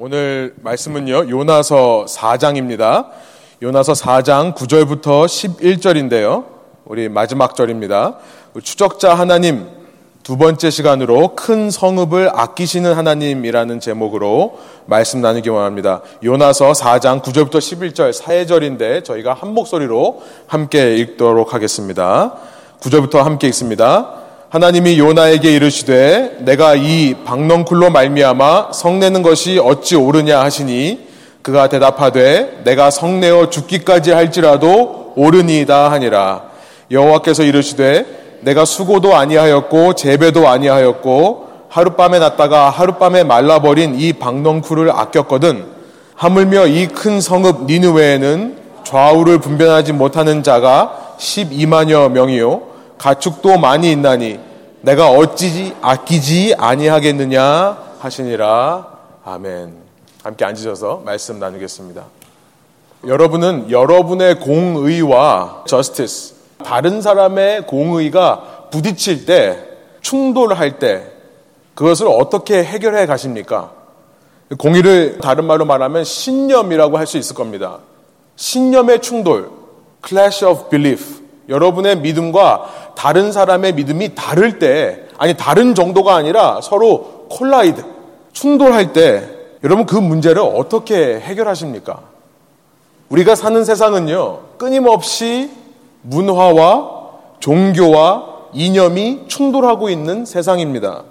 오늘 0.00 0.54
말씀은요, 0.62 1.28
요나서 1.28 2.06
4장입니다. 2.08 3.06
요나서 3.60 3.94
4장 3.94 4.54
9절부터 4.54 5.26
11절인데요. 5.26 6.44
우리 6.84 7.08
마지막 7.08 7.56
절입니다. 7.56 8.16
추적자 8.62 9.14
하나님 9.14 9.66
두 10.22 10.36
번째 10.36 10.70
시간으로 10.70 11.34
큰 11.34 11.72
성읍을 11.72 12.30
아끼시는 12.32 12.94
하나님이라는 12.94 13.80
제목으로 13.80 14.60
말씀 14.86 15.20
나누기 15.20 15.48
원합니다. 15.48 16.02
요나서 16.22 16.74
4장 16.74 17.20
9절부터 17.20 17.56
11절 17.56 18.12
사해절인데 18.12 19.02
저희가 19.02 19.34
한 19.34 19.52
목소리로 19.52 20.22
함께 20.46 20.94
읽도록 20.94 21.54
하겠습니다. 21.54 22.36
9절부터 22.78 23.24
함께 23.24 23.48
읽습니다. 23.48 24.27
하나님이 24.50 24.98
요나에게 24.98 25.52
이르시되 25.52 26.38
내가 26.40 26.74
이 26.74 27.14
박넝쿨로 27.26 27.90
말미암아 27.90 28.72
성내는 28.72 29.22
것이 29.22 29.58
어찌 29.62 29.94
옳으냐 29.94 30.40
하시니 30.40 31.06
그가 31.42 31.68
대답하되 31.68 32.62
내가 32.64 32.90
성내어 32.90 33.50
죽기까지 33.50 34.12
할지라도 34.12 35.12
옳으니이다 35.16 35.90
하니라. 35.90 36.44
여호와께서 36.90 37.42
이르시되 37.42 38.06
내가 38.40 38.64
수고도 38.64 39.14
아니하였고 39.16 39.92
재배도 39.94 40.48
아니하였고 40.48 41.48
하룻밤에 41.68 42.18
났다가 42.18 42.70
하룻밤에 42.70 43.24
말라버린 43.24 44.00
이 44.00 44.14
박넝쿨을 44.14 44.90
아꼈거든. 44.90 45.66
하물며 46.14 46.68
이 46.68 46.86
큰 46.88 47.20
성읍 47.20 47.66
니느웨에는 47.66 48.56
좌우를 48.84 49.40
분별하지 49.40 49.92
못하는 49.92 50.42
자가 50.42 51.16
12만여 51.18 52.10
명이요. 52.12 52.62
가축도 52.98 53.58
많이 53.58 53.92
있나니 53.92 54.40
내가 54.80 55.10
어찌지 55.10 55.74
아끼지 55.80 56.54
아니하겠느냐 56.56 57.78
하시니라 57.98 58.86
아멘. 59.24 59.74
함께 60.22 60.44
앉으셔서 60.44 61.02
말씀 61.04 61.38
나누겠습니다. 61.38 62.04
여러분은 63.06 63.70
여러분의 63.70 64.40
공의와 64.40 65.64
저스티스 65.66 66.34
다른 66.64 67.00
사람의 67.02 67.66
공의가 67.66 68.66
부딪힐 68.70 69.26
때 69.26 69.64
충돌할 70.00 70.78
때 70.78 71.06
그것을 71.74 72.06
어떻게 72.08 72.62
해결해 72.64 73.06
가십니까? 73.06 73.70
공의를 74.58 75.18
다른 75.18 75.44
말로 75.44 75.64
말하면 75.64 76.04
신념이라고 76.04 76.98
할 76.98 77.06
수 77.06 77.18
있을 77.18 77.34
겁니다. 77.36 77.78
신념의 78.36 79.02
충돌, 79.02 79.50
clash 80.06 80.44
of 80.44 80.68
belief. 80.70 81.22
여러분의 81.48 81.98
믿음과 81.98 82.87
다른 82.98 83.30
사람의 83.30 83.74
믿음이 83.74 84.16
다를 84.16 84.58
때, 84.58 85.04
아니, 85.18 85.34
다른 85.34 85.76
정도가 85.76 86.16
아니라 86.16 86.60
서로 86.60 87.26
콜라이드, 87.30 87.84
충돌할 88.32 88.92
때, 88.92 89.30
여러분 89.62 89.86
그 89.86 89.94
문제를 89.94 90.42
어떻게 90.42 91.20
해결하십니까? 91.20 92.00
우리가 93.08 93.36
사는 93.36 93.64
세상은요, 93.64 94.40
끊임없이 94.58 95.48
문화와 96.02 97.10
종교와 97.38 98.48
이념이 98.52 99.26
충돌하고 99.28 99.90
있는 99.90 100.24
세상입니다. 100.24 101.04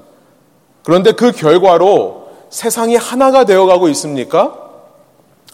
그런데 0.84 1.14
그 1.14 1.32
결과로 1.32 2.28
세상이 2.50 2.98
하나가 2.98 3.46
되어가고 3.46 3.88
있습니까? 3.90 4.58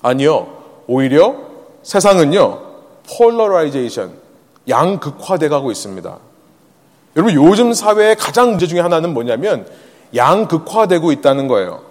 아니요. 0.01 0.47
오히려 0.87 1.35
세상은요, 1.83 2.59
polarization, 3.19 4.22
양극화돼 4.67 5.49
가고 5.49 5.71
있습니다. 5.71 6.17
여러분 7.15 7.35
요즘 7.35 7.73
사회의 7.73 8.15
가장 8.15 8.51
문제 8.51 8.67
중에 8.67 8.79
하나는 8.79 9.13
뭐냐면 9.13 9.67
양극화되고 10.15 11.11
있다는 11.11 11.47
거예요. 11.47 11.81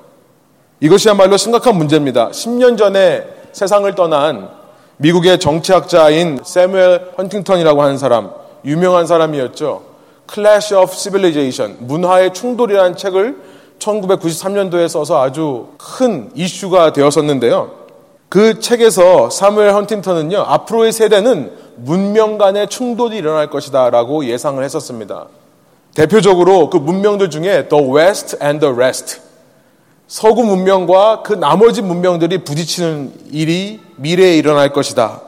이것이야말로 0.80 1.36
심각한 1.36 1.76
문제입니다. 1.76 2.30
10년 2.30 2.76
전에 2.76 3.24
세상을 3.52 3.94
떠난 3.94 4.48
미국의 4.96 5.38
정치학자인 5.38 6.40
세뮤엘 6.44 7.12
헌팅턴이라고 7.18 7.82
하는 7.82 7.98
사람, 7.98 8.30
유명한 8.64 9.06
사람이었죠. 9.06 9.82
Clash 10.32 10.74
of 10.74 10.94
Civilization, 10.94 11.76
문화의 11.80 12.32
충돌이라는 12.32 12.96
책을 12.96 13.36
1993년도에 13.78 14.88
써서 14.88 15.20
아주 15.22 15.68
큰 15.78 16.30
이슈가 16.34 16.92
되었었는데요. 16.92 17.82
그 18.28 18.60
책에서 18.60 19.28
사무엘 19.28 19.74
헌팅턴은요, 19.74 20.38
앞으로의 20.38 20.92
세대는 20.92 21.52
문명 21.76 22.38
간의 22.38 22.68
충돌이 22.68 23.16
일어날 23.16 23.50
것이다 23.50 23.90
라고 23.90 24.24
예상을 24.24 24.62
했었습니다. 24.62 25.26
대표적으로 25.94 26.70
그 26.70 26.76
문명들 26.76 27.30
중에 27.30 27.68
The 27.68 27.92
West 27.94 28.36
and 28.42 28.60
the 28.60 28.74
Rest. 28.74 29.20
서구 30.06 30.44
문명과 30.44 31.22
그 31.22 31.32
나머지 31.32 31.82
문명들이 31.82 32.44
부딪히는 32.44 33.12
일이 33.30 33.80
미래에 33.96 34.36
일어날 34.36 34.72
것이다. 34.72 35.22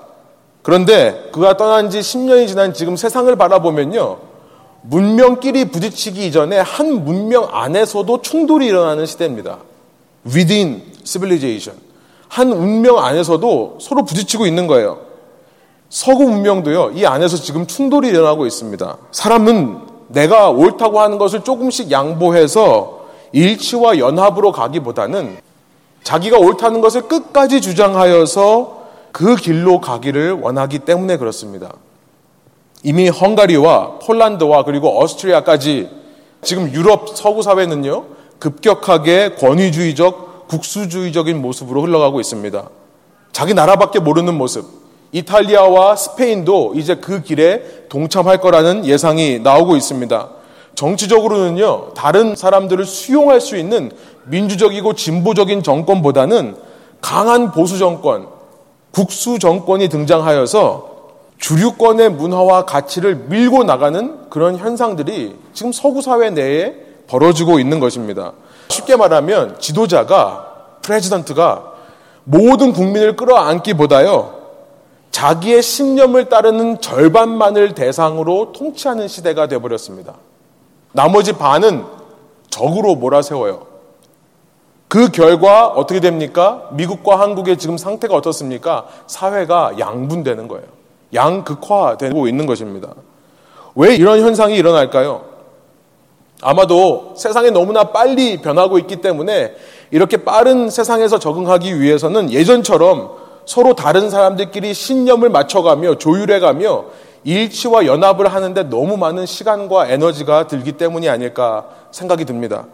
그런데 0.62 1.28
그가 1.32 1.56
떠난 1.56 1.90
지 1.90 2.00
10년이 2.00 2.48
지난 2.48 2.72
지금 2.72 2.96
세상을 2.96 3.34
바라보면요. 3.36 4.18
문명끼리 4.82 5.70
부딪히기 5.70 6.26
이전에 6.26 6.58
한 6.58 7.04
문명 7.04 7.48
안에서도 7.50 8.20
충돌이 8.22 8.66
일어나는 8.66 9.06
시대입니다. 9.06 9.58
Within 10.26 10.82
civilization. 11.04 11.80
한 12.28 12.52
운명 12.52 12.98
안에서도 12.98 13.78
서로 13.80 14.04
부딪히고 14.04 14.46
있는 14.46 14.66
거예요. 14.66 15.03
서구 15.94 16.24
문명도요, 16.24 16.90
이 16.96 17.06
안에서 17.06 17.36
지금 17.36 17.68
충돌이 17.68 18.08
일어나고 18.08 18.46
있습니다. 18.46 18.96
사람은 19.12 19.78
내가 20.08 20.50
옳다고 20.50 20.98
하는 20.98 21.18
것을 21.18 21.44
조금씩 21.44 21.92
양보해서 21.92 23.04
일치와 23.30 24.00
연합으로 24.00 24.50
가기보다는 24.50 25.36
자기가 26.02 26.38
옳다는 26.38 26.80
것을 26.80 27.02
끝까지 27.02 27.60
주장하여서 27.60 28.86
그 29.12 29.36
길로 29.36 29.80
가기를 29.80 30.32
원하기 30.32 30.80
때문에 30.80 31.16
그렇습니다. 31.16 31.72
이미 32.82 33.08
헝가리와 33.08 34.00
폴란드와 34.00 34.64
그리고 34.64 35.00
어스트리아까지 35.00 35.90
지금 36.42 36.72
유럽 36.72 37.16
서구 37.16 37.40
사회는요, 37.42 38.04
급격하게 38.40 39.36
권위주의적, 39.36 40.48
국수주의적인 40.48 41.40
모습으로 41.40 41.82
흘러가고 41.82 42.18
있습니다. 42.18 42.68
자기 43.30 43.54
나라밖에 43.54 44.00
모르는 44.00 44.36
모습. 44.36 44.83
이탈리아와 45.14 45.94
스페인도 45.94 46.72
이제 46.74 46.96
그 46.96 47.22
길에 47.22 47.62
동참할 47.88 48.38
거라는 48.38 48.84
예상이 48.84 49.38
나오고 49.38 49.76
있습니다. 49.76 50.28
정치적으로는요, 50.74 51.94
다른 51.94 52.34
사람들을 52.34 52.84
수용할 52.84 53.40
수 53.40 53.56
있는 53.56 53.92
민주적이고 54.24 54.94
진보적인 54.94 55.62
정권보다는 55.62 56.56
강한 57.00 57.52
보수 57.52 57.78
정권, 57.78 58.26
국수 58.90 59.38
정권이 59.38 59.88
등장하여서 59.88 60.94
주류권의 61.38 62.10
문화와 62.10 62.64
가치를 62.64 63.26
밀고 63.28 63.62
나가는 63.62 64.28
그런 64.30 64.56
현상들이 64.56 65.36
지금 65.52 65.70
서구 65.70 66.02
사회 66.02 66.30
내에 66.30 66.74
벌어지고 67.06 67.60
있는 67.60 67.78
것입니다. 67.78 68.32
쉽게 68.68 68.96
말하면 68.96 69.60
지도자가, 69.60 70.46
프레지던트가 70.82 71.72
모든 72.24 72.72
국민을 72.72 73.14
끌어안기보다요, 73.14 74.43
자기의 75.14 75.62
신념을 75.62 76.28
따르는 76.28 76.80
절반만을 76.80 77.74
대상으로 77.76 78.50
통치하는 78.50 79.06
시대가 79.06 79.46
되어버렸습니다. 79.46 80.14
나머지 80.90 81.34
반은 81.34 81.84
적으로 82.50 82.96
몰아세워요. 82.96 83.64
그 84.88 85.12
결과 85.12 85.68
어떻게 85.68 86.00
됩니까? 86.00 86.68
미국과 86.72 87.20
한국의 87.20 87.58
지금 87.58 87.78
상태가 87.78 88.16
어떻습니까? 88.16 88.86
사회가 89.06 89.78
양분되는 89.78 90.48
거예요. 90.48 90.66
양극화되고 91.14 92.26
있는 92.26 92.46
것입니다. 92.46 92.88
왜 93.76 93.94
이런 93.94 94.20
현상이 94.20 94.56
일어날까요? 94.56 95.26
아마도 96.42 97.14
세상이 97.16 97.52
너무나 97.52 97.84
빨리 97.84 98.42
변하고 98.42 98.78
있기 98.78 98.96
때문에 98.96 99.54
이렇게 99.92 100.16
빠른 100.24 100.70
세상에서 100.70 101.20
적응하기 101.20 101.80
위해서는 101.80 102.32
예전처럼 102.32 103.23
서로 103.46 103.74
다른 103.74 104.10
사람들끼리 104.10 104.74
신념을 104.74 105.28
맞춰가며 105.28 105.98
조율해가며 105.98 106.84
일치와 107.24 107.86
연합을 107.86 108.28
하는데 108.28 108.62
너무 108.64 108.96
많은 108.96 109.26
시간과 109.26 109.88
에너지가 109.88 110.46
들기 110.46 110.72
때문이 110.72 111.08
아닐까 111.08 111.66
생각이 111.90 112.24
듭니다. 112.24 112.66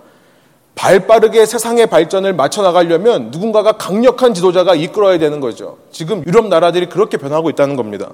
발 0.74 1.06
빠르게 1.06 1.46
세상의 1.46 1.88
발전을 1.88 2.32
맞춰 2.32 2.62
나가려면 2.62 3.30
누군가가 3.30 3.72
강력한 3.72 4.34
지도자가 4.34 4.74
이끌어야 4.74 5.18
되는 5.18 5.40
거죠. 5.40 5.76
지금 5.90 6.24
유럽 6.26 6.48
나라들이 6.48 6.88
그렇게 6.88 7.16
변하고 7.16 7.50
있다는 7.50 7.76
겁니다. 7.76 8.10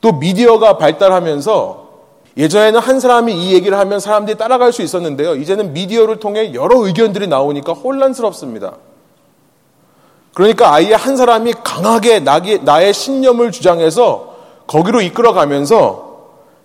또 0.00 0.12
미디어가 0.12 0.78
발달하면서 0.78 1.84
예전에는 2.36 2.80
한 2.80 3.00
사람이 3.00 3.32
이 3.32 3.54
얘기를 3.54 3.78
하면 3.78 4.00
사람들이 4.00 4.36
따라갈 4.36 4.72
수 4.72 4.82
있었는데요. 4.82 5.36
이제는 5.36 5.72
미디어를 5.72 6.18
통해 6.20 6.52
여러 6.54 6.78
의견들이 6.84 7.26
나오니까 7.26 7.72
혼란스럽습니다. 7.72 8.76
그러니까 10.34 10.74
아예 10.74 10.94
한 10.94 11.16
사람이 11.16 11.54
강하게 11.62 12.20
나의 12.20 12.92
신념을 12.92 13.52
주장해서 13.52 14.34
거기로 14.66 15.00
이끌어가면서 15.00 16.14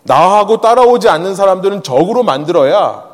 나하고 0.04 0.60
따라오지 0.60 1.08
않는 1.08 1.36
사람들은 1.36 1.84
적으로 1.84 2.24
만들어야 2.24 3.08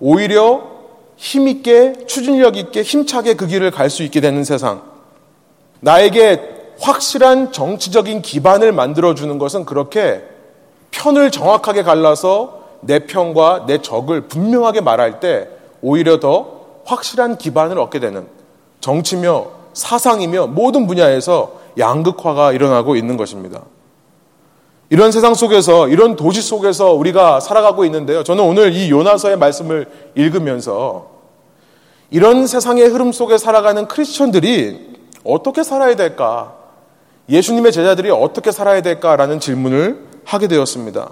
오히려 0.00 0.72
힘있게, 1.16 2.06
추진력 2.06 2.56
있게, 2.56 2.82
힘차게 2.82 3.34
그 3.34 3.46
길을 3.46 3.70
갈 3.70 3.88
수 3.88 4.02
있게 4.02 4.20
되는 4.20 4.44
세상. 4.44 4.82
나에게 5.80 6.72
확실한 6.80 7.52
정치적인 7.52 8.22
기반을 8.22 8.72
만들어주는 8.72 9.38
것은 9.38 9.64
그렇게 9.64 10.22
편을 10.90 11.30
정확하게 11.30 11.84
갈라서 11.84 12.62
내 12.80 13.00
편과 13.06 13.66
내 13.66 13.78
적을 13.80 14.22
분명하게 14.22 14.80
말할 14.80 15.20
때 15.20 15.48
오히려 15.80 16.18
더 16.18 16.62
확실한 16.84 17.38
기반을 17.38 17.78
얻게 17.78 18.00
되는 18.00 18.26
정치며 18.80 19.61
사상이며 19.74 20.48
모든 20.48 20.86
분야에서 20.86 21.60
양극화가 21.78 22.52
일어나고 22.52 22.96
있는 22.96 23.16
것입니다. 23.16 23.62
이런 24.90 25.10
세상 25.10 25.34
속에서, 25.34 25.88
이런 25.88 26.16
도시 26.16 26.42
속에서 26.42 26.92
우리가 26.92 27.40
살아가고 27.40 27.84
있는데요. 27.86 28.22
저는 28.22 28.44
오늘 28.44 28.74
이 28.74 28.90
요나서의 28.90 29.38
말씀을 29.38 30.12
읽으면서 30.14 31.10
이런 32.10 32.46
세상의 32.46 32.88
흐름 32.88 33.10
속에 33.10 33.38
살아가는 33.38 33.88
크리스천들이 33.88 34.92
어떻게 35.24 35.62
살아야 35.62 35.96
될까? 35.96 36.54
예수님의 37.30 37.72
제자들이 37.72 38.10
어떻게 38.10 38.52
살아야 38.52 38.82
될까라는 38.82 39.40
질문을 39.40 40.04
하게 40.24 40.46
되었습니다. 40.48 41.10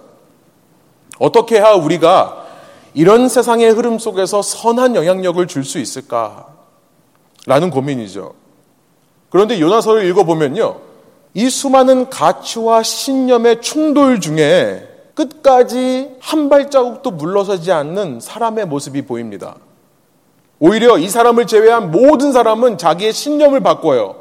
어떻게 1.19 1.57
해야 1.57 1.73
우리가 1.73 2.45
이런 2.93 3.29
세상의 3.29 3.71
흐름 3.71 3.99
속에서 3.99 4.43
선한 4.43 4.95
영향력을 4.97 5.47
줄 5.47 5.65
수 5.65 5.79
있을까? 5.79 6.49
라는 7.47 7.71
고민이죠. 7.71 8.40
그런데 9.31 9.61
요나서를 9.61 10.05
읽어보면요. 10.05 10.77
이 11.35 11.49
수많은 11.49 12.11
가치와 12.11 12.83
신념의 12.83 13.63
충돌 13.63 14.21
중에 14.21 14.87
끝까지 15.15 16.17
한 16.21 16.49
발자국도 16.49 17.13
물러서지 17.13 17.71
않는 17.73 18.21
사람의 18.21 18.67
모습이 18.67 19.03
보입니다. 19.03 19.57
오히려 20.59 20.99
이 20.99 21.09
사람을 21.09 21.47
제외한 21.47 21.91
모든 21.91 22.33
사람은 22.33 22.79
자기의 22.79 23.13
신념을 23.13 23.61
바꿔요. 23.61 24.17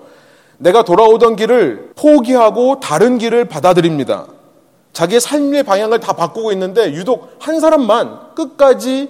내가 0.57 0.83
돌아오던 0.83 1.35
길을 1.35 1.93
포기하고 1.95 2.79
다른 2.79 3.17
길을 3.17 3.45
받아들입니다. 3.45 4.27
자기의 4.93 5.21
삶의 5.21 5.63
방향을 5.63 5.99
다 5.99 6.13
바꾸고 6.13 6.51
있는데 6.51 6.93
유독 6.93 7.35
한 7.39 7.59
사람만 7.59 8.35
끝까지 8.35 9.09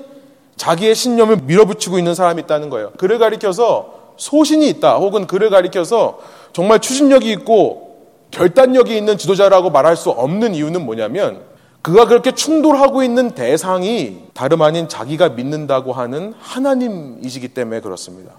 자기의 0.56 0.94
신념을 0.94 1.38
밀어붙이고 1.44 1.98
있는 1.98 2.16
사람이 2.16 2.44
있다는 2.44 2.70
거예요. 2.70 2.92
그를 2.98 3.18
가리켜서 3.18 3.99
소신이 4.20 4.68
있다 4.70 4.98
혹은 4.98 5.26
그를 5.26 5.50
가리켜서 5.50 6.20
정말 6.54 6.80
추진력이 6.80 7.32
있고 7.32 7.98
결단력이 8.32 8.96
있는 8.96 9.18
지도자라고 9.18 9.72
말할 9.72 9.96
수 9.96 10.12
없는 10.12 10.54
이유는 10.54 10.86
뭐냐면 10.86 11.42
그가 11.82 12.06
그렇게 12.06 12.34
충돌하고 12.34 13.02
있는 13.02 13.32
대상이 13.32 14.24
다름 14.34 14.62
아닌 14.62 14.90
자기가 14.90 15.30
믿는다고 15.30 15.94
하는 15.94 16.34
하나님이시기 16.38 17.48
때문에 17.50 17.80
그렇습니다. 17.80 18.34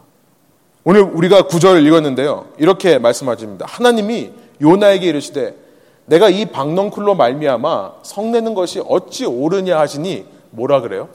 오늘 0.84 1.00
우리가 1.00 1.42
구절을 1.42 1.84
읽었는데요. 1.86 2.46
이렇게 2.58 2.98
말씀하십니다. 2.98 3.66
하나님이 3.68 4.30
요나에게 4.60 5.06
이르시되 5.06 5.56
내가 6.04 6.28
이 6.28 6.44
박넝쿨로 6.44 7.14
말미암아 7.14 7.92
성내는 8.02 8.54
것이 8.54 8.82
어찌 8.86 9.24
옳으냐 9.24 9.78
하시니 9.78 10.26
뭐라 10.50 10.82
그래요? 10.82 11.08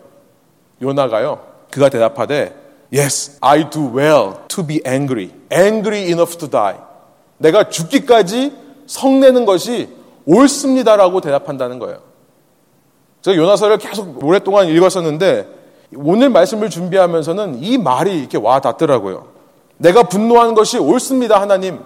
요나가요. 0.82 1.42
그가 1.70 1.90
대답하되 1.90 2.65
Yes, 2.94 3.38
I 3.42 3.70
do 3.70 3.94
well 3.94 4.48
to 4.48 4.66
be 4.66 4.82
angry. 4.86 5.32
Angry 5.52 6.08
enough 6.08 6.38
to 6.38 6.50
die. 6.50 6.78
내가 7.38 7.70
죽기까지 7.70 8.54
성내는 8.88 9.46
것이 9.46 9.90
옳습니다라고 10.26 11.22
대답한다는 11.22 11.80
거예요. 11.80 12.00
제가 13.22 13.38
요나서를 13.38 13.78
계속 13.80 14.24
오랫동안 14.24 14.68
읽었었는데 14.68 15.48
오늘 15.96 16.30
말씀을 16.30 16.70
준비하면서는 16.70 17.64
이 17.64 17.78
말이 17.78 18.20
이렇게 18.20 18.38
와 18.38 18.60
닿더라고요. 18.62 19.28
내가 19.78 20.04
분노하는 20.04 20.54
것이 20.54 20.78
옳습니다, 20.78 21.42
하나님. 21.42 21.80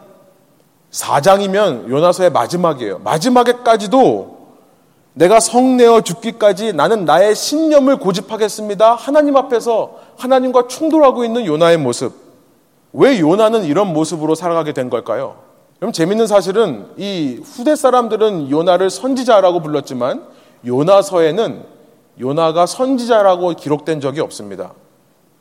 4장이면 0.92 1.90
요나서의 1.90 2.32
마지막이에요. 2.32 3.00
마지막에까지도 3.00 4.39
내가 5.20 5.42
성내어 5.42 6.00
죽기까지 6.00 6.72
나는 6.72 7.04
나의 7.04 7.36
신념을 7.36 7.98
고집하겠습니다. 7.98 8.96
하나님 8.96 9.36
앞에서 9.36 9.98
하나님과 10.18 10.68
충돌하고 10.68 11.26
있는 11.26 11.46
요나의 11.46 11.78
모습. 11.78 12.14
왜 12.94 13.20
요나는 13.20 13.66
이런 13.66 13.92
모습으로 13.92 14.34
살아가게 14.34 14.72
된 14.72 14.90
걸까요? 14.90 15.36
그럼 15.78 15.92
재밌는 15.92 16.26
사실은 16.26 16.88
이 16.96 17.42
후대 17.44 17.76
사람들은 17.76 18.50
요나를 18.50 18.90
선지자라고 18.90 19.62
불렀지만 19.62 20.24
요나서에는 20.66 21.66
요나가 22.22 22.66
선지자라고 22.66 23.56
기록된 23.56 24.00
적이 24.00 24.22
없습니다. 24.22 24.72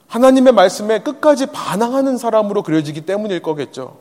하나님의 0.09 0.55
말씀에 0.55 0.99
끝까지 1.01 1.47
반항하는 1.47 2.19
사람으로 2.19 2.65
그려지기 2.65 3.03
때문일 3.03 3.43
거겠죠. 3.43 3.97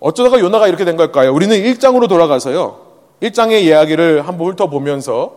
어쩌다가 0.00 0.40
요나가 0.40 0.66
이렇게 0.66 0.84
된 0.84 0.96
걸까요? 0.96 1.32
우리는 1.32 1.56
1장으로 1.56 2.08
돌아가서요. 2.08 2.91
1장의 3.22 3.62
이야기를 3.62 4.26
한번 4.26 4.48
훑어보면서 4.48 5.36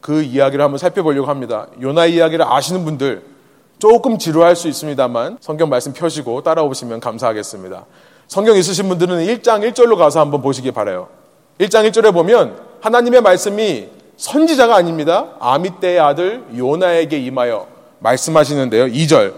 그 0.00 0.22
이야기를 0.22 0.64
한번 0.64 0.78
살펴보려고 0.78 1.28
합니다. 1.28 1.66
요나 1.80 2.06
이야기를 2.06 2.44
아시는 2.48 2.84
분들 2.84 3.22
조금 3.78 4.18
지루할 4.18 4.56
수 4.56 4.68
있습니다만 4.68 5.38
성경 5.40 5.68
말씀 5.68 5.92
펴시고 5.92 6.42
따라오시면 6.42 7.00
감사하겠습니다. 7.00 7.84
성경 8.26 8.56
있으신 8.56 8.88
분들은 8.88 9.26
1장 9.26 9.68
1절로 9.70 9.96
가서 9.96 10.20
한번 10.20 10.42
보시기 10.42 10.72
바래요. 10.72 11.08
1장 11.58 11.88
1절에 11.90 12.12
보면 12.12 12.58
하나님의 12.80 13.20
말씀이 13.20 13.88
선지자가 14.16 14.74
아닙니다. 14.76 15.28
아미떼의 15.38 16.00
아들 16.00 16.44
요나에게 16.56 17.18
임하여 17.18 17.66
말씀하시는데요. 18.00 18.86
2절. 18.86 19.34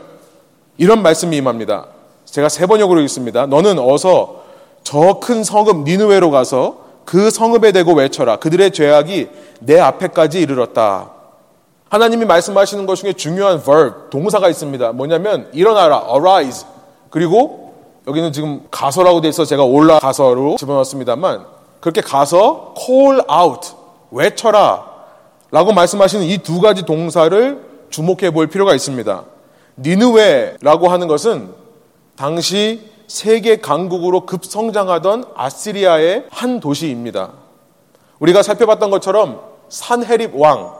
이런 0.78 1.02
말씀이 1.02 1.36
임합니다. 1.36 1.86
제가 2.24 2.48
세 2.48 2.66
번역으로 2.66 3.00
읽습니다. 3.02 3.46
너는 3.46 3.78
어서 3.78 4.44
저 4.84 5.20
큰 5.20 5.44
성읍 5.44 5.84
니누웨로 5.84 6.30
가서 6.30 6.89
그 7.04 7.30
성읍에 7.30 7.72
대고 7.72 7.94
외쳐라. 7.94 8.36
그들의 8.36 8.70
죄악이 8.72 9.28
내 9.60 9.78
앞에까지 9.80 10.40
이르렀다. 10.40 11.10
하나님이 11.88 12.24
말씀하시는 12.24 12.86
것 12.86 12.94
중에 12.96 13.12
중요한 13.14 13.62
verb, 13.62 14.10
동사가 14.10 14.48
있습니다. 14.48 14.92
뭐냐면 14.92 15.48
일어나라, 15.52 16.04
arise. 16.08 16.66
그리고 17.10 17.74
여기는 18.06 18.32
지금 18.32 18.62
가서라고 18.70 19.20
돼 19.20 19.28
있어 19.28 19.44
제가 19.44 19.64
올라가서로 19.64 20.56
집어넣었습니다만 20.56 21.44
그렇게 21.80 22.00
가서 22.00 22.74
call 22.78 23.20
out 23.30 23.72
외쳐라 24.10 24.84
라고 25.50 25.72
말씀하시는 25.72 26.24
이 26.26 26.38
두 26.38 26.60
가지 26.60 26.84
동사를 26.84 27.60
주목해 27.90 28.30
볼 28.30 28.46
필요가 28.46 28.74
있습니다. 28.74 29.24
니느웨라고 29.78 30.88
하는 30.88 31.08
것은 31.08 31.50
당시 32.16 32.80
세계 33.10 33.56
강국으로 33.56 34.24
급성장하던 34.24 35.24
아시리아의 35.34 36.26
한 36.30 36.60
도시입니다. 36.60 37.32
우리가 38.20 38.44
살펴봤던 38.44 38.88
것처럼 38.92 39.40
산헤립 39.68 40.36
왕, 40.36 40.72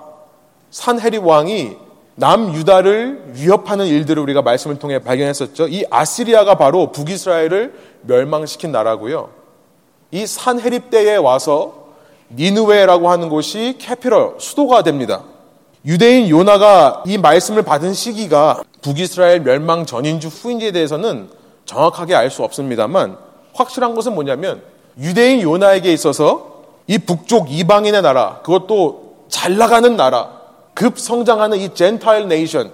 산헤립 0.71 1.27
왕이 1.27 1.77
남유다를 2.15 3.33
위협하는 3.35 3.87
일들을 3.87 4.23
우리가 4.23 4.43
말씀을 4.43 4.79
통해 4.79 5.01
발견했었죠. 5.01 5.67
이 5.67 5.85
아시리아가 5.91 6.55
바로 6.55 6.93
북이스라엘을 6.93 7.75
멸망시킨 8.03 8.71
나라고요. 8.71 9.31
이 10.13 10.25
산헤립 10.25 10.89
때에 10.89 11.17
와서 11.17 11.89
니느웨라고 12.31 13.11
하는 13.11 13.29
곳이 13.29 13.75
capital 13.81 14.37
수도가 14.39 14.85
됩니다. 14.85 15.25
유대인 15.85 16.29
요나가 16.29 17.03
이 17.07 17.19
말씀을 17.19 17.63
받은 17.63 17.93
시기가 17.93 18.63
북이스라엘 18.83 19.41
멸망 19.41 19.85
전인지 19.85 20.29
후인지에 20.29 20.71
대해서는 20.71 21.40
정확하게 21.71 22.17
알 22.17 22.31
수 22.31 22.43
없습니다만 22.43 23.17
확실한 23.55 23.95
것은 23.95 24.15
뭐냐면 24.15 24.63
유대인 24.99 25.41
요나에게 25.41 25.93
있어서 25.93 26.65
이 26.89 26.99
북쪽 26.99 27.53
이방인의 27.53 28.03
나라 28.03 28.41
그것도 28.43 29.27
잘 29.29 29.57
나가는 29.57 29.97
나라 29.97 30.41
급 30.75 30.99
성장하는 30.99 31.59
이 31.59 31.75
Gentile 31.75 32.27
nation, 32.27 32.73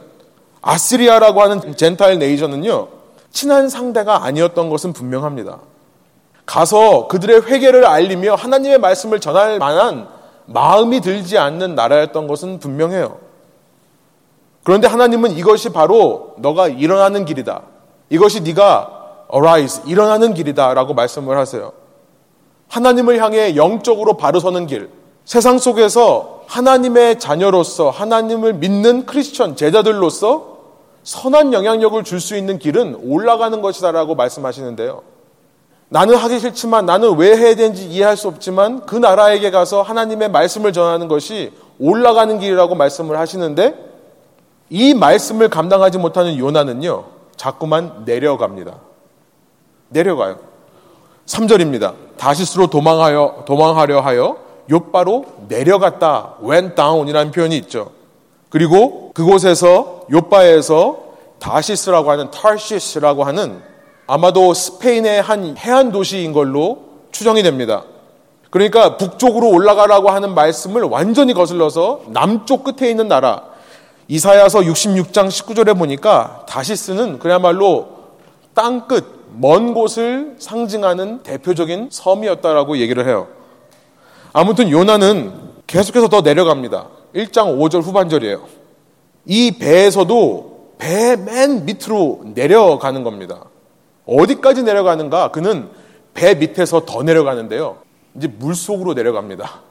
아시리아라고 0.62 1.43
하는 1.43 1.76
젠타일 1.76 2.19
네이션은요, 2.19 2.88
친한 3.31 3.69
상대가 3.69 4.25
아니었던 4.25 4.71
것은 4.71 4.93
분명합니다. 4.93 5.59
가서 6.47 7.09
그들의 7.09 7.43
회개를 7.43 7.85
알리며 7.85 8.35
하나님의 8.35 8.79
말씀을 8.79 9.21
전할 9.21 9.59
만한 9.59 10.09
마음이 10.47 11.00
들지 11.00 11.37
않는 11.37 11.75
나라였던 11.75 12.29
것은 12.29 12.61
분명해요. 12.61 13.19
그런데 14.62 14.87
하나님은 14.88 15.33
이것이 15.33 15.71
바로 15.71 16.35
너가 16.38 16.69
일어나는 16.69 17.25
길이다. 17.25 17.62
이것이 18.10 18.40
네가 18.42 19.26
arise 19.34 19.82
일어나는 19.86 20.34
길이다라고 20.34 20.94
말씀을 20.94 21.36
하세요. 21.36 21.72
하나님을 22.68 23.22
향해 23.22 23.56
영적으로 23.56 24.16
바로 24.16 24.40
서는 24.40 24.66
길. 24.66 24.90
세상 25.25 25.58
속에서 25.58 26.44
하나님의 26.46 27.18
자녀로서 27.18 27.90
하나님을 27.90 28.54
믿는 28.54 29.06
크리스천 29.06 29.56
제자들로서 29.56 30.56
선한 31.02 31.52
영향력을 31.52 32.02
줄 32.04 32.20
수 32.20 32.36
있는 32.36 32.58
길은 32.58 33.00
올라가는 33.04 33.60
것이다라고 33.60 34.14
말씀하시는데요. 34.14 35.02
나는 35.88 36.16
하기 36.16 36.40
싫지만 36.40 36.84
나는 36.86 37.16
왜 37.16 37.36
해야 37.36 37.54
되는지 37.54 37.86
이해할 37.86 38.16
수 38.16 38.26
없지만 38.26 38.86
그 38.86 38.96
나라에게 38.96 39.52
가서 39.52 39.82
하나님의 39.82 40.30
말씀을 40.30 40.72
전하는 40.72 41.06
것이 41.06 41.52
올라가는 41.78 42.38
길이라고 42.38 42.75
말씀을 42.75 43.18
하시는데 43.18 43.75
이 44.70 44.94
말씀을 44.94 45.48
감당하지 45.48 45.98
못하는 45.98 46.36
요나는요, 46.38 47.04
자꾸만 47.37 48.05
내려갑니다. 48.05 48.78
내려가요. 49.88 50.38
3절입니다. 51.26 51.95
다시스로 52.16 52.69
도망하여, 52.69 53.45
도망하려 53.47 54.00
하여 54.00 54.37
요바로 54.71 55.25
내려갔다. 55.49 56.35
went 56.43 56.75
down이라는 56.75 57.31
표현이 57.33 57.57
있죠. 57.59 57.90
그리고 58.49 59.12
그곳에서 59.12 60.07
요바에서 60.11 60.99
다시스라고 61.38 62.11
하는 62.11 62.31
타시스라고 62.31 63.25
하는 63.25 63.61
아마도 64.07 64.55
스페인의 64.55 65.21
한 65.21 65.57
해안 65.59 65.93
도시인 65.93 66.33
걸로 66.33 66.78
추정이 67.11 67.43
됩니다. 67.43 67.85
그러니까 68.50 68.97
북쪽으로 68.97 69.50
올라가라고 69.50 70.11
하는 70.11 70.35
말씀을 70.35 70.83
완전히 70.83 71.35
거슬러서 71.35 72.02
남쪽 72.07 72.64
끝에 72.64 72.88
있는 72.88 73.09
나라 73.09 73.43
이사야서 74.08 74.60
66장 74.60 75.28
19절에 75.28 75.76
보니까 75.76 76.44
다시스는 76.48 77.18
그야말로 77.18 77.88
땅 78.54 78.86
끝, 78.86 79.04
먼 79.38 79.75
곳을 79.75 80.36
상징하는 80.38 81.22
대표적인 81.22 81.88
섬이었다라고 81.90 82.78
얘기를 82.78 83.06
해요. 83.06 83.28
아무튼 84.32 84.70
요나는 84.70 85.32
계속해서 85.66 86.08
더 86.08 86.20
내려갑니다. 86.22 86.86
1장 87.14 87.58
5절 87.58 87.82
후반절이에요. 87.82 88.42
이 89.26 89.58
배에서도 89.58 90.56
배 90.78 91.16
맨 91.16 91.64
밑으로 91.64 92.20
내려가는 92.34 93.02
겁니다. 93.02 93.44
어디까지 94.06 94.62
내려가는가? 94.62 95.32
그는 95.32 95.68
배 96.14 96.34
밑에서 96.34 96.84
더 96.86 97.02
내려가는데요. 97.02 97.78
이제 98.14 98.28
물 98.28 98.54
속으로 98.54 98.94
내려갑니다. 98.94 99.62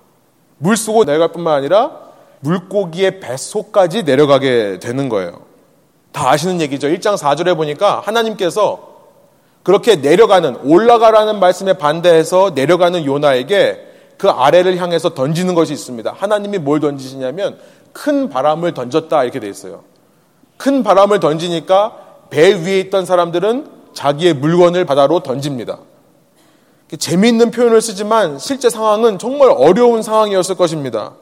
물 0.57 0.75
속으로 0.75 1.05
내려갈 1.05 1.31
뿐만 1.31 1.53
아니라 1.55 1.91
물고기의 2.39 3.19
뱃속까지 3.19 4.03
내려가게 4.03 4.79
되는 4.79 5.09
거예요. 5.09 5.41
다 6.11 6.29
아시는 6.29 6.61
얘기죠. 6.61 6.87
1장 6.87 7.17
4절에 7.17 7.55
보니까 7.57 7.99
하나님께서 7.99 8.95
그렇게 9.63 9.95
내려가는, 9.95 10.57
올라가라는 10.63 11.39
말씀에 11.39 11.73
반대해서 11.73 12.51
내려가는 12.53 13.03
요나에게 13.03 13.85
그 14.17 14.29
아래를 14.29 14.77
향해서 14.77 15.13
던지는 15.13 15.55
것이 15.55 15.73
있습니다. 15.73 16.13
하나님이 16.15 16.59
뭘 16.59 16.79
던지시냐면 16.79 17.57
큰 17.91 18.29
바람을 18.29 18.73
던졌다 18.73 19.23
이렇게 19.23 19.39
돼 19.39 19.49
있어요. 19.49 19.83
큰 20.57 20.83
바람을 20.83 21.19
던지니까 21.19 21.97
배 22.29 22.53
위에 22.53 22.79
있던 22.81 23.05
사람들은 23.05 23.67
자기의 23.93 24.35
물건을 24.35 24.85
바다로 24.85 25.21
던집니다. 25.21 25.79
재미있는 26.97 27.51
표현을 27.51 27.81
쓰지만 27.81 28.37
실제 28.37 28.69
상황은 28.69 29.17
정말 29.17 29.49
어려운 29.49 30.01
상황이었을 30.01 30.55
것입니다. 30.55 31.13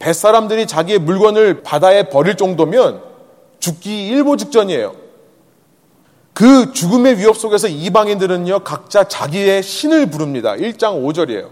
뱃사람들이 0.00 0.66
자기의 0.66 0.98
물건을 0.98 1.62
바다에 1.62 2.08
버릴 2.08 2.36
정도면 2.36 3.02
죽기 3.60 4.08
일보 4.08 4.36
직전이에요. 4.36 4.94
그 6.32 6.72
죽음의 6.72 7.18
위협 7.18 7.36
속에서 7.36 7.68
이방인들은요, 7.68 8.60
각자 8.60 9.04
자기의 9.04 9.62
신을 9.62 10.06
부릅니다. 10.10 10.54
1장 10.54 11.04
5절이에요. 11.04 11.50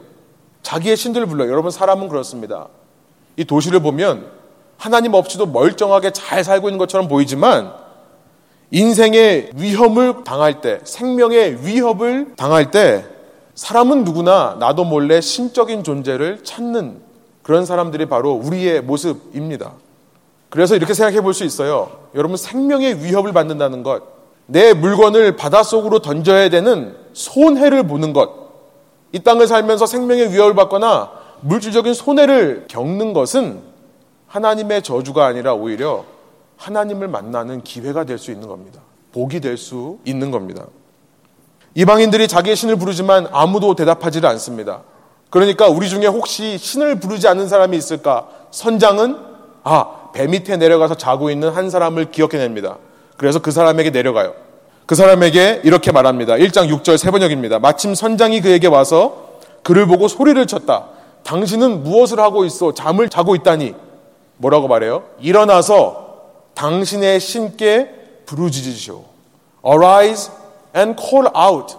자기의 0.62 0.96
신들을 0.96 1.26
불러요. 1.26 1.50
여러분, 1.50 1.70
사람은 1.70 2.08
그렇습니다. 2.08 2.68
이 3.36 3.44
도시를 3.44 3.80
보면 3.80 4.26
하나님 4.78 5.12
없이도 5.12 5.46
멀쩡하게 5.46 6.12
잘 6.12 6.42
살고 6.42 6.68
있는 6.68 6.78
것처럼 6.78 7.06
보이지만 7.06 7.72
인생의 8.70 9.50
위험을 9.56 10.24
당할 10.24 10.62
때, 10.62 10.80
생명의 10.84 11.66
위협을 11.66 12.34
당할 12.36 12.70
때 12.70 13.04
사람은 13.54 14.04
누구나 14.04 14.56
나도 14.58 14.84
몰래 14.84 15.20
신적인 15.20 15.84
존재를 15.84 16.44
찾는 16.44 17.07
그런 17.48 17.64
사람들이 17.64 18.04
바로 18.04 18.32
우리의 18.32 18.82
모습입니다. 18.82 19.72
그래서 20.50 20.76
이렇게 20.76 20.92
생각해 20.92 21.22
볼 21.22 21.32
수 21.32 21.44
있어요. 21.44 21.90
여러분 22.14 22.36
생명의 22.36 23.02
위협을 23.02 23.32
받는다는 23.32 23.82
것, 23.82 24.02
내 24.44 24.74
물건을 24.74 25.36
바닷속으로 25.36 26.00
던져야 26.00 26.50
되는 26.50 26.94
손해를 27.14 27.84
보는 27.86 28.12
것, 28.12 28.28
이 29.12 29.20
땅을 29.20 29.46
살면서 29.46 29.86
생명의 29.86 30.30
위협을 30.30 30.54
받거나 30.56 31.10
물질적인 31.40 31.94
손해를 31.94 32.66
겪는 32.68 33.14
것은 33.14 33.62
하나님의 34.26 34.82
저주가 34.82 35.24
아니라 35.24 35.54
오히려 35.54 36.04
하나님을 36.58 37.08
만나는 37.08 37.62
기회가 37.62 38.04
될 38.04 38.18
수 38.18 38.30
있는 38.30 38.46
겁니다. 38.46 38.82
복이 39.12 39.40
될 39.40 39.56
수 39.56 39.96
있는 40.04 40.30
겁니다. 40.30 40.66
이방인들이 41.74 42.28
자기의 42.28 42.56
신을 42.56 42.76
부르지만 42.76 43.26
아무도 43.32 43.74
대답하지를 43.74 44.28
않습니다. 44.28 44.82
그러니까 45.30 45.68
우리 45.68 45.88
중에 45.88 46.06
혹시 46.06 46.58
신을 46.58 47.00
부르지 47.00 47.28
않는 47.28 47.48
사람이 47.48 47.76
있을까? 47.76 48.28
선장은 48.50 49.16
아, 49.64 50.10
배 50.12 50.26
밑에 50.26 50.56
내려가서 50.56 50.96
자고 50.96 51.30
있는 51.30 51.50
한 51.50 51.68
사람을 51.68 52.10
기억해냅니다. 52.10 52.78
그래서 53.16 53.40
그 53.40 53.50
사람에게 53.50 53.90
내려가요. 53.90 54.34
그 54.86 54.94
사람에게 54.94 55.60
이렇게 55.64 55.92
말합니다. 55.92 56.34
1장 56.34 56.68
6절 56.74 56.96
세 56.96 57.10
번역입니다. 57.10 57.58
마침 57.58 57.94
선장이 57.94 58.40
그에게 58.40 58.68
와서 58.68 59.28
그를 59.62 59.86
보고 59.86 60.08
소리를 60.08 60.46
쳤다. 60.46 60.86
당신은 61.24 61.82
무엇을 61.82 62.20
하고 62.20 62.46
있어? 62.46 62.72
잠을 62.72 63.10
자고 63.10 63.34
있다니. 63.34 63.74
뭐라고 64.38 64.66
말해요? 64.66 65.02
일어나서 65.20 66.06
당신의 66.54 67.20
신께 67.20 67.90
부르짖으시오. 68.24 69.04
Arise 69.66 70.32
and 70.74 71.00
call 71.02 71.28
out. 71.36 71.76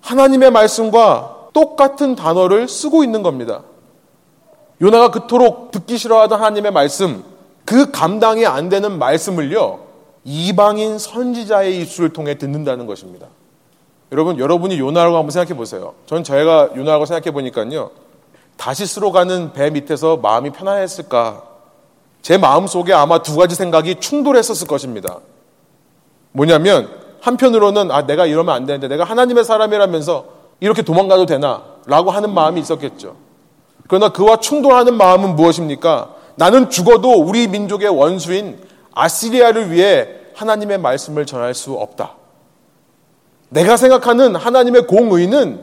하나님의 0.00 0.50
말씀과 0.50 1.36
똑같은 1.52 2.14
단어를 2.14 2.68
쓰고 2.68 3.04
있는 3.04 3.22
겁니다. 3.22 3.62
요나가 4.80 5.10
그토록 5.10 5.70
듣기 5.70 5.98
싫어하던 5.98 6.38
하나님의 6.38 6.72
말씀, 6.72 7.24
그 7.64 7.90
감당이 7.90 8.46
안 8.46 8.68
되는 8.68 8.98
말씀을요, 8.98 9.80
이방인 10.24 10.98
선지자의 10.98 11.80
입술을 11.80 12.12
통해 12.12 12.38
듣는다는 12.38 12.86
것입니다. 12.86 13.26
여러분, 14.12 14.38
여러분이 14.38 14.78
요나라고 14.78 15.16
한번 15.16 15.30
생각해 15.30 15.56
보세요. 15.56 15.94
전 16.06 16.24
저희가 16.24 16.70
요나라고 16.76 17.06
생각해 17.06 17.32
보니까요, 17.32 17.90
다시스로 18.56 19.12
가는 19.12 19.52
배 19.52 19.70
밑에서 19.70 20.16
마음이 20.16 20.50
편안했을까? 20.50 21.44
제 22.22 22.36
마음 22.36 22.66
속에 22.66 22.92
아마 22.92 23.22
두 23.22 23.36
가지 23.36 23.54
생각이 23.54 24.00
충돌했었을 24.00 24.66
것입니다. 24.66 25.20
뭐냐면, 26.32 26.88
한편으로는, 27.20 27.90
아, 27.90 28.06
내가 28.06 28.26
이러면 28.26 28.54
안 28.54 28.66
되는데, 28.66 28.88
내가 28.88 29.04
하나님의 29.04 29.44
사람이라면서 29.44 30.39
이렇게 30.60 30.82
도망가도 30.82 31.26
되나? 31.26 31.62
라고 31.86 32.10
하는 32.10 32.32
마음이 32.32 32.60
있었겠죠. 32.60 33.16
그러나 33.88 34.10
그와 34.10 34.36
충돌하는 34.36 34.94
마음은 34.94 35.34
무엇입니까? 35.36 36.14
나는 36.36 36.70
죽어도 36.70 37.10
우리 37.22 37.48
민족의 37.48 37.88
원수인 37.88 38.58
아시리아를 38.94 39.72
위해 39.72 40.08
하나님의 40.36 40.78
말씀을 40.78 41.26
전할 41.26 41.54
수 41.54 41.72
없다. 41.74 42.12
내가 43.48 43.76
생각하는 43.76 44.36
하나님의 44.36 44.86
공의는 44.86 45.60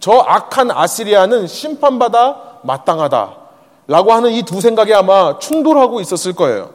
저 0.00 0.12
악한 0.12 0.70
아시리아는 0.70 1.46
심판받아 1.46 2.60
마땅하다. 2.62 3.36
라고 3.88 4.12
하는 4.12 4.32
이 4.32 4.42
두 4.42 4.60
생각이 4.60 4.92
아마 4.94 5.38
충돌하고 5.38 6.00
있었을 6.00 6.32
거예요. 6.34 6.70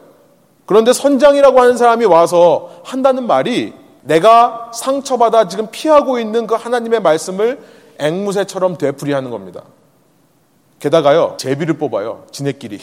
그런데 0.66 0.92
선장이라고 0.92 1.60
하는 1.60 1.76
사람이 1.76 2.04
와서 2.04 2.70
한다는 2.84 3.26
말이 3.26 3.74
내가 4.02 4.70
상처받아 4.74 5.48
지금 5.48 5.68
피하고 5.70 6.18
있는 6.18 6.46
그 6.46 6.54
하나님의 6.54 7.00
말씀을 7.00 7.60
앵무새처럼 7.98 8.78
되풀이하는 8.78 9.30
겁니다. 9.30 9.62
게다가요, 10.80 11.36
제비를 11.38 11.78
뽑아요. 11.78 12.24
지네끼리. 12.32 12.80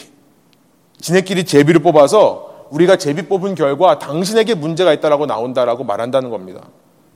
지네끼리 1.00 1.44
제비를 1.44 1.82
뽑아서 1.82 2.66
우리가 2.70 2.96
제비 2.96 3.22
뽑은 3.22 3.54
결과 3.54 3.98
당신에게 3.98 4.54
문제가 4.54 4.92
있다라고 4.92 5.26
나온다라고 5.26 5.84
말한다는 5.84 6.30
겁니다. 6.30 6.62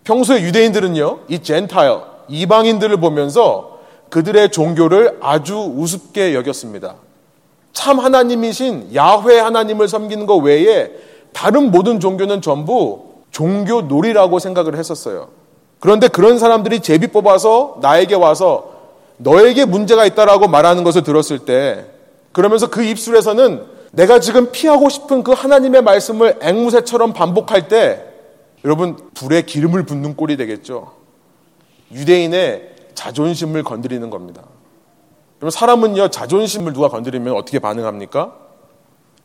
평소에 0.04 0.42
유대인들은요, 0.42 1.20
이 1.28 1.38
젠타일, 1.42 2.00
이방인들을 2.28 2.96
보면서 2.98 3.78
그들의 4.10 4.50
종교를 4.50 5.18
아주 5.22 5.56
우습게 5.56 6.34
여겼습니다. 6.34 6.96
참 7.72 7.98
하나님이신 7.98 8.94
야훼 8.94 9.40
하나님을 9.40 9.88
섬기는 9.88 10.26
것 10.26 10.36
외에 10.36 10.90
다른 11.32 11.70
모든 11.70 11.98
종교는 11.98 12.42
전부 12.42 13.13
종교 13.34 13.82
놀이라고 13.82 14.38
생각을 14.38 14.76
했었어요. 14.76 15.28
그런데 15.80 16.06
그런 16.06 16.38
사람들이 16.38 16.80
제비 16.80 17.08
뽑아서 17.08 17.78
나에게 17.82 18.14
와서 18.14 18.70
너에게 19.16 19.64
문제가 19.64 20.06
있다라고 20.06 20.46
말하는 20.46 20.84
것을 20.84 21.02
들었을 21.02 21.40
때 21.40 21.84
그러면서 22.30 22.70
그 22.70 22.84
입술에서는 22.84 23.66
내가 23.90 24.20
지금 24.20 24.52
피하고 24.52 24.88
싶은 24.88 25.24
그 25.24 25.32
하나님의 25.32 25.82
말씀을 25.82 26.38
앵무새처럼 26.42 27.12
반복할 27.12 27.66
때 27.66 28.04
여러분 28.64 28.96
불에 29.14 29.42
기름을 29.42 29.84
붓는 29.84 30.14
꼴이 30.14 30.36
되겠죠. 30.36 30.92
유대인의 31.90 32.70
자존심을 32.94 33.64
건드리는 33.64 34.08
겁니다. 34.10 34.44
여러분 35.40 35.50
사람은요 35.50 36.08
자존심을 36.08 36.72
누가 36.72 36.88
건드리면 36.88 37.34
어떻게 37.34 37.58
반응합니까? 37.58 38.32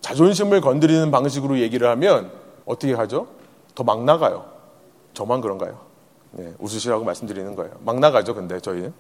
자존심을 0.02 0.62
건드리는 0.62 1.12
방식으로 1.12 1.60
얘기를 1.60 1.88
하면 1.90 2.32
어떻게 2.66 2.94
하죠? 2.94 3.39
더 3.80 3.84
막 3.84 4.04
나가요. 4.04 4.46
저만 5.14 5.40
그런가요? 5.42 5.78
네, 6.32 6.54
웃으시라고 6.60 7.06
말씀드리는 7.06 7.56
거예요. 7.56 7.72
막 7.86 8.00
나가죠, 8.00 8.36
근데 8.36 8.60
저희는. 8.60 8.94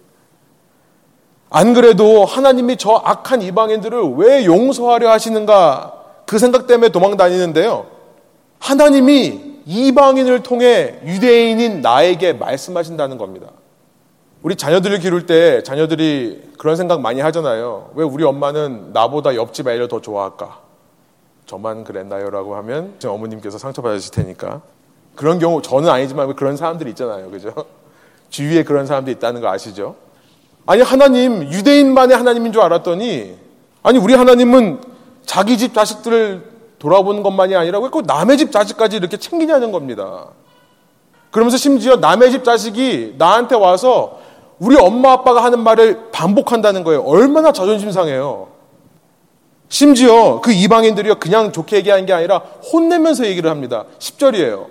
안 1.49 1.73
그래도 1.73 2.25
하나님이 2.25 2.77
저 2.77 3.01
악한 3.03 3.41
이방인들을 3.41 4.13
왜 4.15 4.45
용서하려 4.45 5.09
하시는가 5.11 5.93
그 6.25 6.39
생각 6.39 6.65
때문에 6.67 6.89
도망 6.89 7.17
다니는데요. 7.17 7.87
하나님이 8.59 9.61
이방인을 9.65 10.43
통해 10.43 10.99
유대인인 11.05 11.81
나에게 11.81 12.33
말씀하신다는 12.33 13.17
겁니다. 13.17 13.47
우리 14.41 14.55
자녀들을 14.55 14.99
기를 14.99 15.25
때 15.25 15.61
자녀들이 15.63 16.51
그런 16.57 16.75
생각 16.75 17.01
많이 17.01 17.19
하잖아요. 17.19 17.91
왜 17.95 18.05
우리 18.05 18.23
엄마는 18.23 18.91
나보다 18.93 19.35
옆집 19.35 19.67
애를 19.67 19.87
더 19.87 19.99
좋아할까? 20.01 20.68
저만 21.49 21.83
그랬나요? 21.83 22.29
라고 22.29 22.55
하면 22.57 22.93
어머님께서 23.03 23.57
상처받으실 23.57 24.11
테니까. 24.11 24.61
그런 25.15 25.39
경우, 25.39 25.63
저는 25.63 25.89
아니지만 25.89 26.35
그런 26.35 26.55
사람들이 26.55 26.91
있잖아요. 26.91 27.31
그죠? 27.31 27.51
주위에 28.29 28.63
그런 28.63 28.85
사람들이 28.85 29.15
있다는 29.15 29.41
거 29.41 29.49
아시죠? 29.49 29.95
아니, 30.67 30.83
하나님, 30.83 31.41
유대인만의 31.51 32.15
하나님인 32.15 32.53
줄 32.53 32.61
알았더니, 32.61 33.35
아니, 33.81 33.97
우리 33.97 34.13
하나님은 34.13 34.79
자기 35.25 35.57
집 35.57 35.73
자식들을 35.73 36.43
돌아보는 36.77 37.23
것만이 37.23 37.55
아니라 37.55 37.79
왜 37.79 37.89
꼭 37.89 38.05
남의 38.05 38.37
집 38.37 38.51
자식까지 38.51 38.97
이렇게 38.97 39.17
챙기냐는 39.17 39.71
겁니다. 39.71 40.27
그러면서 41.31 41.57
심지어 41.57 41.95
남의 41.95 42.29
집 42.29 42.43
자식이 42.43 43.15
나한테 43.17 43.55
와서 43.55 44.19
우리 44.59 44.77
엄마 44.77 45.13
아빠가 45.13 45.43
하는 45.43 45.63
말을 45.63 46.11
반복한다는 46.11 46.83
거예요. 46.83 47.01
얼마나 47.01 47.51
자존심 47.51 47.91
상해요. 47.91 48.58
심지어 49.69 50.41
그 50.41 50.51
이방인들이요 50.51 51.19
그냥 51.19 51.51
좋게 51.51 51.77
얘기하는 51.77 52.05
게 52.05 52.13
아니라 52.13 52.39
혼내면서 52.73 53.25
얘기를 53.27 53.49
합니다. 53.49 53.85
10절이에요. 53.99 54.65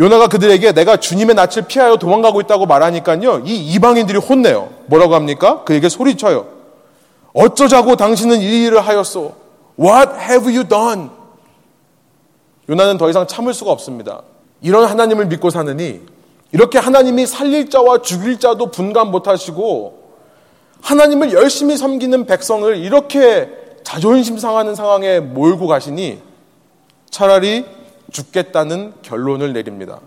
요나가 0.00 0.26
그들에게 0.26 0.72
내가 0.72 0.96
주님의 0.96 1.36
낯을 1.36 1.66
피하여 1.68 1.96
도망가고 1.96 2.40
있다고 2.40 2.66
말하니까요. 2.66 3.42
이 3.44 3.72
이방인들이 3.72 4.18
혼내요. 4.18 4.70
뭐라고 4.86 5.14
합니까? 5.14 5.62
그에게 5.64 5.88
소리쳐요. 5.88 6.46
어쩌자고 7.32 7.94
당신은 7.94 8.40
이 8.40 8.64
일을 8.64 8.80
하였소? 8.80 9.32
What 9.78 10.12
have 10.18 10.52
you 10.52 10.68
done? 10.68 11.10
요나는 12.68 12.98
더 12.98 13.08
이상 13.08 13.26
참을 13.28 13.54
수가 13.54 13.70
없습니다. 13.70 14.22
이런 14.60 14.84
하나님을 14.86 15.26
믿고 15.26 15.50
사느니 15.50 16.00
이렇게 16.50 16.78
하나님이 16.78 17.26
살릴 17.26 17.70
자와 17.70 18.02
죽일 18.02 18.40
자도 18.40 18.70
분간 18.70 19.10
못 19.10 19.28
하시고 19.28 20.02
하나님을 20.80 21.32
열심히 21.32 21.76
섬기는 21.76 22.26
백성을 22.26 22.76
이렇게 22.76 23.63
자존심 23.84 24.38
상하는 24.38 24.74
상황에 24.74 25.20
몰고 25.20 25.68
가시니 25.68 26.20
차라리 27.10 27.64
죽겠다는 28.10 28.94
결론을 29.02 29.52
내립니다. 29.52 30.00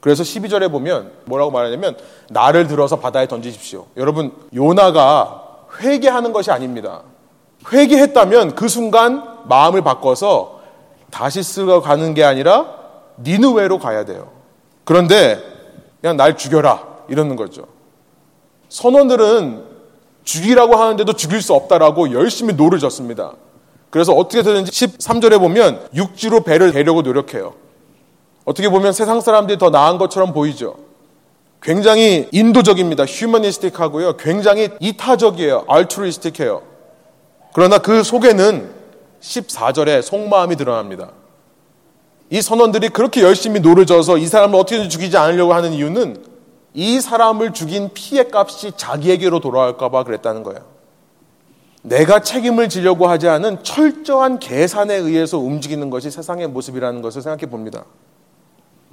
그래서 0.00 0.22
12절에 0.22 0.70
보면 0.70 1.12
뭐라고 1.24 1.50
말하냐면 1.50 1.96
나를 2.28 2.68
들어서 2.68 3.00
바다에 3.00 3.26
던지십시오. 3.26 3.86
여러분 3.96 4.32
요나가 4.54 5.66
회개하는 5.80 6.32
것이 6.32 6.50
아닙니다. 6.50 7.02
회개했다면 7.72 8.54
그 8.54 8.68
순간 8.68 9.24
마음을 9.48 9.82
바꿔서 9.82 10.60
다시스가 11.10 11.80
가는 11.80 12.12
게 12.12 12.22
아니라 12.22 12.66
니느웨로 13.18 13.78
가야 13.78 14.04
돼요. 14.04 14.30
그런데 14.84 15.42
그냥 16.00 16.16
날 16.16 16.36
죽여라 16.36 16.86
이러는 17.08 17.36
거죠. 17.36 17.66
선원들은 18.68 19.73
죽이라고 20.24 20.76
하는데도 20.76 21.12
죽일 21.12 21.40
수 21.42 21.54
없다라고 21.54 22.12
열심히 22.12 22.54
노를 22.54 22.78
저었습니다. 22.78 23.34
그래서 23.90 24.12
어떻게 24.12 24.42
되는지 24.42 24.72
13절에 24.72 25.38
보면 25.38 25.88
육지로 25.94 26.40
배를 26.40 26.72
대려고 26.72 27.02
노력해요. 27.02 27.54
어떻게 28.44 28.68
보면 28.68 28.92
세상 28.92 29.20
사람들이 29.20 29.58
더 29.58 29.70
나은 29.70 29.98
것처럼 29.98 30.32
보이죠. 30.32 30.76
굉장히 31.62 32.28
인도적입니다. 32.32 33.04
humanistic하고요. 33.06 34.16
굉장히 34.16 34.68
이타적이에요. 34.80 35.64
altruistic해요. 35.68 36.62
그러나 37.54 37.78
그 37.78 38.02
속에는 38.02 38.70
14절에 39.20 40.02
속마음이 40.02 40.56
드러납니다. 40.56 41.12
이 42.30 42.42
선원들이 42.42 42.88
그렇게 42.90 43.22
열심히 43.22 43.60
노를 43.60 43.86
저어서 43.86 44.18
이 44.18 44.26
사람을 44.26 44.58
어떻게든 44.58 44.88
죽이지 44.88 45.16
않으려고 45.16 45.54
하는 45.54 45.72
이유는 45.72 46.33
이 46.74 47.00
사람을 47.00 47.52
죽인 47.52 47.90
피의 47.94 48.26
값이 48.30 48.72
자기에게로 48.76 49.40
돌아올까봐 49.40 50.04
그랬다는 50.04 50.42
거예요. 50.42 50.60
내가 51.82 52.20
책임을 52.20 52.68
지려고 52.68 53.06
하지 53.06 53.28
않은 53.28 53.62
철저한 53.62 54.38
계산에 54.40 54.94
의해서 54.94 55.38
움직이는 55.38 55.90
것이 55.90 56.10
세상의 56.10 56.48
모습이라는 56.48 57.00
것을 57.02 57.22
생각해 57.22 57.46
봅니다. 57.50 57.84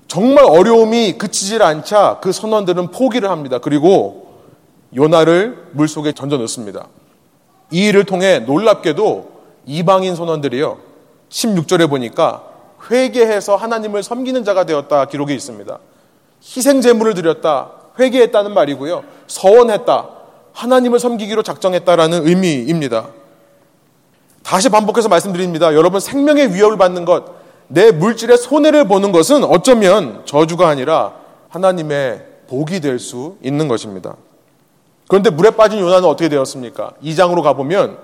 정말 0.08 0.44
어려움이 0.44 1.18
그치질 1.18 1.64
않자 1.64 2.20
그 2.22 2.32
선원들은 2.32 2.92
포기를 2.92 3.30
합니다. 3.30 3.60
그리고 3.60 4.34
요나를 4.94 5.70
물 5.72 5.88
속에 5.88 6.12
던져 6.12 6.38
넣습니다. 6.38 6.88
이 7.72 7.88
일을 7.88 8.04
통해 8.04 8.40
놀랍게도 8.40 9.32
이방인 9.66 10.16
선원들이요. 10.16 10.78
16절에 11.30 11.90
보니까 11.90 12.44
회개해서 12.90 13.56
하나님을 13.56 14.04
섬기는 14.04 14.44
자가 14.44 14.66
되었다 14.66 15.06
기록이 15.06 15.34
있습니다. 15.34 15.80
희생 16.44 16.82
제물을 16.82 17.14
드렸다. 17.14 17.72
회개했다는 18.00 18.54
말이고요. 18.54 19.04
서원했다. 19.28 20.10
하나님을 20.54 21.00
섬기기로 21.00 21.44
작정했다라는 21.44 22.28
의미입니다. 22.28 23.08
다시 24.44 24.70
반복해서 24.70 25.08
말씀드립니다. 25.08 25.74
여러분 25.76 26.00
생명의 26.00 26.54
위협을 26.54 26.78
받는 26.78 27.06
것, 27.06 27.26
내 27.68 27.92
물질의 27.92 28.38
손해를 28.38 28.88
보는 28.88 29.12
것은 29.12 29.44
어쩌면 29.44 30.24
저주가 30.26 30.68
아니라 30.68 31.14
하나님의 31.50 32.26
복이 32.48 32.82
될 32.82 33.00
수 33.00 33.38
있는 33.44 33.68
것입니다. 33.68 34.16
그런데 35.08 35.30
물에 35.30 35.52
빠진 35.52 35.80
요나는 35.80 36.08
어떻게 36.08 36.28
되었습니까? 36.28 36.94
2장으로 37.04 37.44
가보면 37.44 37.98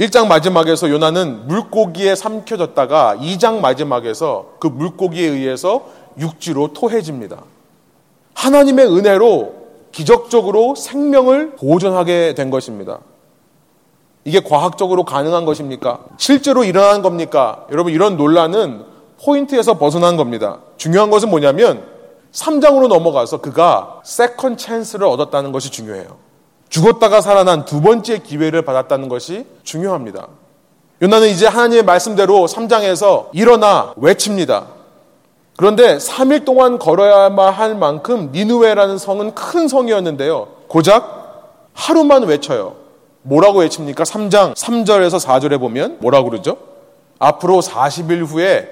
1장 0.00 0.26
마지막에서 0.26 0.90
요나는 0.90 1.46
물고기에 1.46 2.16
삼켜졌다가 2.16 3.16
2장 3.20 3.60
마지막에서 3.60 4.54
그 4.58 4.66
물고기에 4.66 5.28
의해서 5.28 5.86
육지로 6.18 6.72
토해집니다. 6.72 7.42
하나님의 8.34 8.86
은혜로 8.86 9.54
기적적으로 9.92 10.74
생명을 10.74 11.56
보존하게 11.56 12.34
된 12.34 12.50
것입니다. 12.50 13.00
이게 14.24 14.40
과학적으로 14.40 15.04
가능한 15.04 15.44
것입니까? 15.44 16.00
실제로 16.16 16.64
일어난 16.64 17.02
겁니까? 17.02 17.66
여러분, 17.70 17.92
이런 17.92 18.16
논란은 18.16 18.84
포인트에서 19.22 19.78
벗어난 19.78 20.16
겁니다. 20.16 20.58
중요한 20.76 21.10
것은 21.10 21.30
뭐냐면 21.30 21.84
3장으로 22.32 22.88
넘어가서 22.88 23.40
그가 23.40 24.00
second 24.04 24.56
chance를 24.56 25.06
얻었다는 25.06 25.52
것이 25.52 25.70
중요해요. 25.70 26.16
죽었다가 26.68 27.20
살아난 27.20 27.64
두 27.64 27.80
번째 27.80 28.18
기회를 28.18 28.62
받았다는 28.62 29.08
것이 29.08 29.46
중요합니다. 29.62 30.26
요나는 31.02 31.28
이제 31.28 31.46
하나님의 31.46 31.84
말씀대로 31.84 32.46
3장에서 32.46 33.28
일어나 33.32 33.92
외칩니다. 33.96 34.66
그런데 35.56 35.98
3일 35.98 36.44
동안 36.44 36.78
걸어야만 36.78 37.52
할 37.52 37.74
만큼 37.74 38.30
니느웨라는 38.32 38.98
성은 38.98 39.34
큰 39.34 39.68
성이었는데요. 39.68 40.48
고작 40.68 41.70
하루만 41.74 42.24
외쳐요. 42.24 42.74
뭐라고 43.22 43.60
외칩니까? 43.60 44.04
3장 44.04 44.54
3절에서 44.54 45.24
4절에 45.24 45.58
보면 45.60 45.98
뭐라고 46.00 46.30
그러죠? 46.30 46.56
앞으로 47.18 47.60
40일 47.60 48.26
후에 48.26 48.68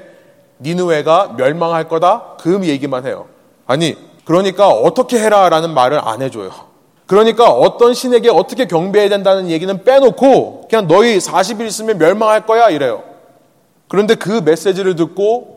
니누웨가 0.60 1.34
멸망할 1.36 1.88
거다. 1.88 2.36
그 2.40 2.60
얘기만 2.64 3.06
해요. 3.06 3.26
아니, 3.66 3.96
그러니까 4.24 4.68
어떻게 4.68 5.18
해라라는 5.18 5.74
말을 5.74 6.00
안 6.02 6.22
해줘요. 6.22 6.50
그러니까 7.06 7.50
어떤 7.50 7.94
신에게 7.94 8.30
어떻게 8.30 8.66
경배해야 8.66 9.08
된다는 9.08 9.50
얘기는 9.50 9.84
빼놓고 9.84 10.68
그냥 10.68 10.86
너희 10.86 11.18
40일 11.18 11.66
있으면 11.66 11.98
멸망할 11.98 12.46
거야 12.46 12.70
이래요. 12.70 13.02
그런데 13.88 14.14
그 14.14 14.40
메시지를 14.44 14.96
듣고 14.96 15.51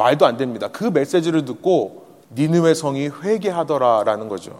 말도 0.00 0.24
안 0.24 0.38
됩니다. 0.38 0.68
그 0.72 0.84
메시지를 0.84 1.44
듣고 1.44 2.04
니느웨 2.34 2.72
성이 2.72 3.08
회개하더라라는 3.08 4.28
거죠. 4.28 4.52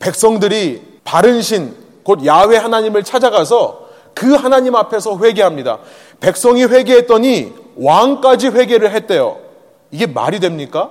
백성들이 0.00 1.00
바른 1.04 1.42
신, 1.42 1.76
곧 2.02 2.24
야훼 2.24 2.56
하나님을 2.56 3.04
찾아가서 3.04 3.88
그 4.14 4.34
하나님 4.34 4.74
앞에서 4.74 5.18
회개합니다. 5.18 5.78
백성이 6.20 6.64
회개했더니 6.64 7.52
왕까지 7.76 8.48
회개를 8.48 8.92
했대요. 8.92 9.38
이게 9.90 10.06
말이 10.06 10.40
됩니까? 10.40 10.90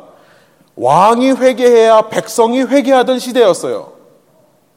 왕이 0.76 1.32
회개해야 1.32 2.10
백성이 2.10 2.62
회개하던 2.62 3.18
시대였어요. 3.18 3.94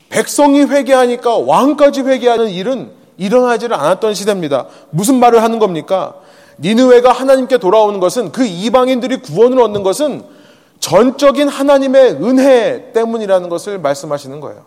백성이 0.09 0.63
회개하니까 0.63 1.39
왕까지 1.39 2.03
회개하는 2.03 2.49
일은 2.49 2.93
일어나지를 3.17 3.77
않았던 3.77 4.15
시대입니다. 4.15 4.67
무슨 4.91 5.17
말을 5.21 5.43
하는 5.43 5.59
겁니까? 5.59 6.15
니느웨가 6.59 7.13
하나님께 7.13 7.59
돌아오는 7.59 8.01
것은 8.01 8.33
그 8.33 8.45
이방인들이 8.45 9.19
구원을 9.23 9.61
얻는 9.61 9.83
것은 9.83 10.23
전적인 10.81 11.49
하나님의 11.49 12.13
은혜 12.23 12.93
때문이라는 12.93 13.49
것을 13.49 13.79
말씀하시는 13.79 14.41
거예요. 14.41 14.63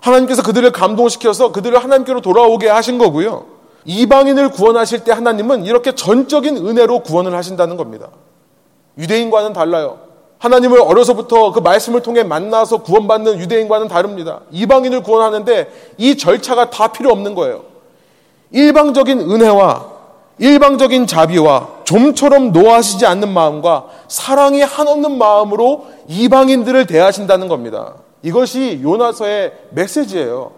하나님께서 0.00 0.42
그들을 0.42 0.70
감동시켜서 0.70 1.50
그들을 1.50 1.82
하나님께로 1.82 2.20
돌아오게 2.20 2.68
하신 2.68 2.98
거고요. 2.98 3.46
이방인을 3.86 4.50
구원하실 4.50 5.04
때 5.04 5.12
하나님은 5.12 5.64
이렇게 5.64 5.94
전적인 5.94 6.56
은혜로 6.56 7.00
구원을 7.00 7.34
하신다는 7.34 7.76
겁니다. 7.76 8.10
유대인과는 8.98 9.52
달라요. 9.52 10.00
하나님을 10.38 10.78
어려서부터 10.80 11.52
그 11.52 11.60
말씀을 11.60 12.02
통해 12.02 12.22
만나서 12.22 12.82
구원받는 12.82 13.38
유대인과는 13.38 13.88
다릅니다. 13.88 14.40
이방인을 14.50 15.02
구원하는데 15.02 15.94
이 15.96 16.18
절차가 16.18 16.68
다 16.68 16.88
필요 16.92 17.10
없는 17.10 17.34
거예요. 17.34 17.62
일방적인 18.50 19.20
은혜와 19.20 19.93
일방적인 20.38 21.06
자비와 21.06 21.84
좀처럼 21.84 22.52
노하시지 22.52 23.06
않는 23.06 23.32
마음과 23.32 23.86
사랑이 24.08 24.62
한없는 24.62 25.16
마음으로 25.16 25.86
이방인들을 26.08 26.86
대하신다는 26.86 27.48
겁니다. 27.48 27.94
이것이 28.22 28.80
요나서의 28.82 29.52
메시지예요. 29.70 30.52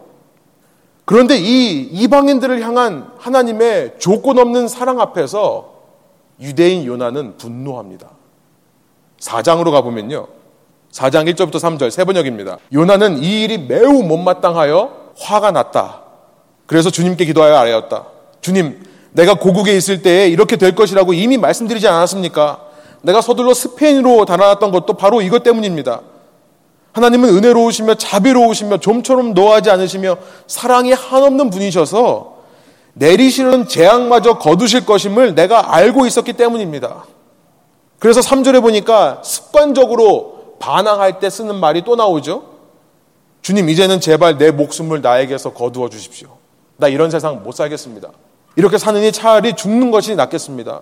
그런데 1.05 1.37
이 1.37 1.83
이방인들을 1.83 2.63
향한 2.63 3.11
하나님의 3.19 3.95
조건 3.99 4.39
없는 4.39 4.69
사랑 4.69 5.01
앞에서 5.01 5.75
유대인 6.41 6.85
요나는 6.85 7.37
분노합니다. 7.37 8.11
4장으로 9.21 9.71
가보면요. 9.73 10.27
4장 10.93 11.33
1절부터 11.33 11.57
3절 11.57 11.91
세 11.91 12.05
번역입니다. 12.05 12.59
요나는 12.73 13.23
이 13.23 13.43
일이 13.43 13.59
매우 13.59 14.03
못마땅하여 14.03 15.13
화가 15.19 15.51
났다. 15.51 16.03
그래서 16.67 16.91
주님께 16.91 17.25
기도하여 17.27 17.57
아뢰었다. 17.57 18.07
주님, 18.41 18.83
내가 19.17 19.35
고국에 19.35 19.75
있을 19.75 20.03
때에 20.03 20.29
이렇게 20.29 20.57
될 20.57 20.75
것이라고 20.75 21.15
이미 21.15 21.39
말씀드리지 21.39 21.89
않았습니까? 21.89 22.61
내가 23.01 23.23
서둘러 23.23 23.55
스페인으로 23.55 24.27
달아났던 24.27 24.71
것도 24.71 24.95
바로 24.95 25.23
이것 25.23 25.43
때문입니다. 25.43 26.03
하나님은 26.93 27.31
은혜로우시며 27.31 27.95
자비로우시며 27.95 28.79
좀처럼 28.79 29.33
노하지 29.33 29.71
않으시며 29.71 30.19
사랑이 30.47 30.93
한없는 30.93 31.51
분이셔서 31.51 32.37
내리시는 32.93 33.69
재앙마저 33.69 34.39
거두실 34.39 34.85
것임을 34.85 35.35
내가 35.35 35.75
알고 35.75 36.07
있었기 36.07 36.35
때문입니다. 36.35 37.05
그래서 37.99 38.21
3절에 38.21 38.61
보니까 38.61 39.23
습관적으로 39.25 40.57
반항할 40.59 41.21
때 41.21 41.31
쓰는 41.31 41.55
말이 41.55 41.83
또 41.85 41.97
나오죠. 41.97 42.45
주님, 43.41 43.69
이제는 43.69 44.01
제발 44.01 44.37
내 44.37 44.51
목숨을 44.51 45.01
나에게서 45.01 45.53
거두어 45.53 45.89
주십시오. 45.89 46.29
나 46.77 46.89
이런 46.89 47.11
세상 47.11 47.43
못 47.43 47.53
살겠습니다. 47.53 48.11
이렇게 48.57 48.79
사느니 48.79 49.13
차라리 49.13 49.55
죽는 49.55 49.91
것이 49.91 50.17
낫겠습니다. 50.17 50.81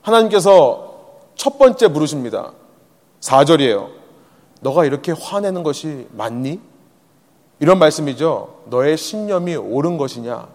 하나님께서 0.00 0.94
첫 1.36 1.58
번째 1.58 1.88
물으십니다. 1.88 2.52
4절이에요. 3.20 3.90
너가 4.60 4.84
이렇게 4.84 5.12
화내는 5.12 5.62
것이 5.62 6.06
맞니? 6.12 6.60
이런 7.60 7.78
말씀이죠. 7.78 8.62
너의 8.66 8.96
신념이 8.96 9.54
옳은 9.56 9.98
것이냐? 9.98 10.48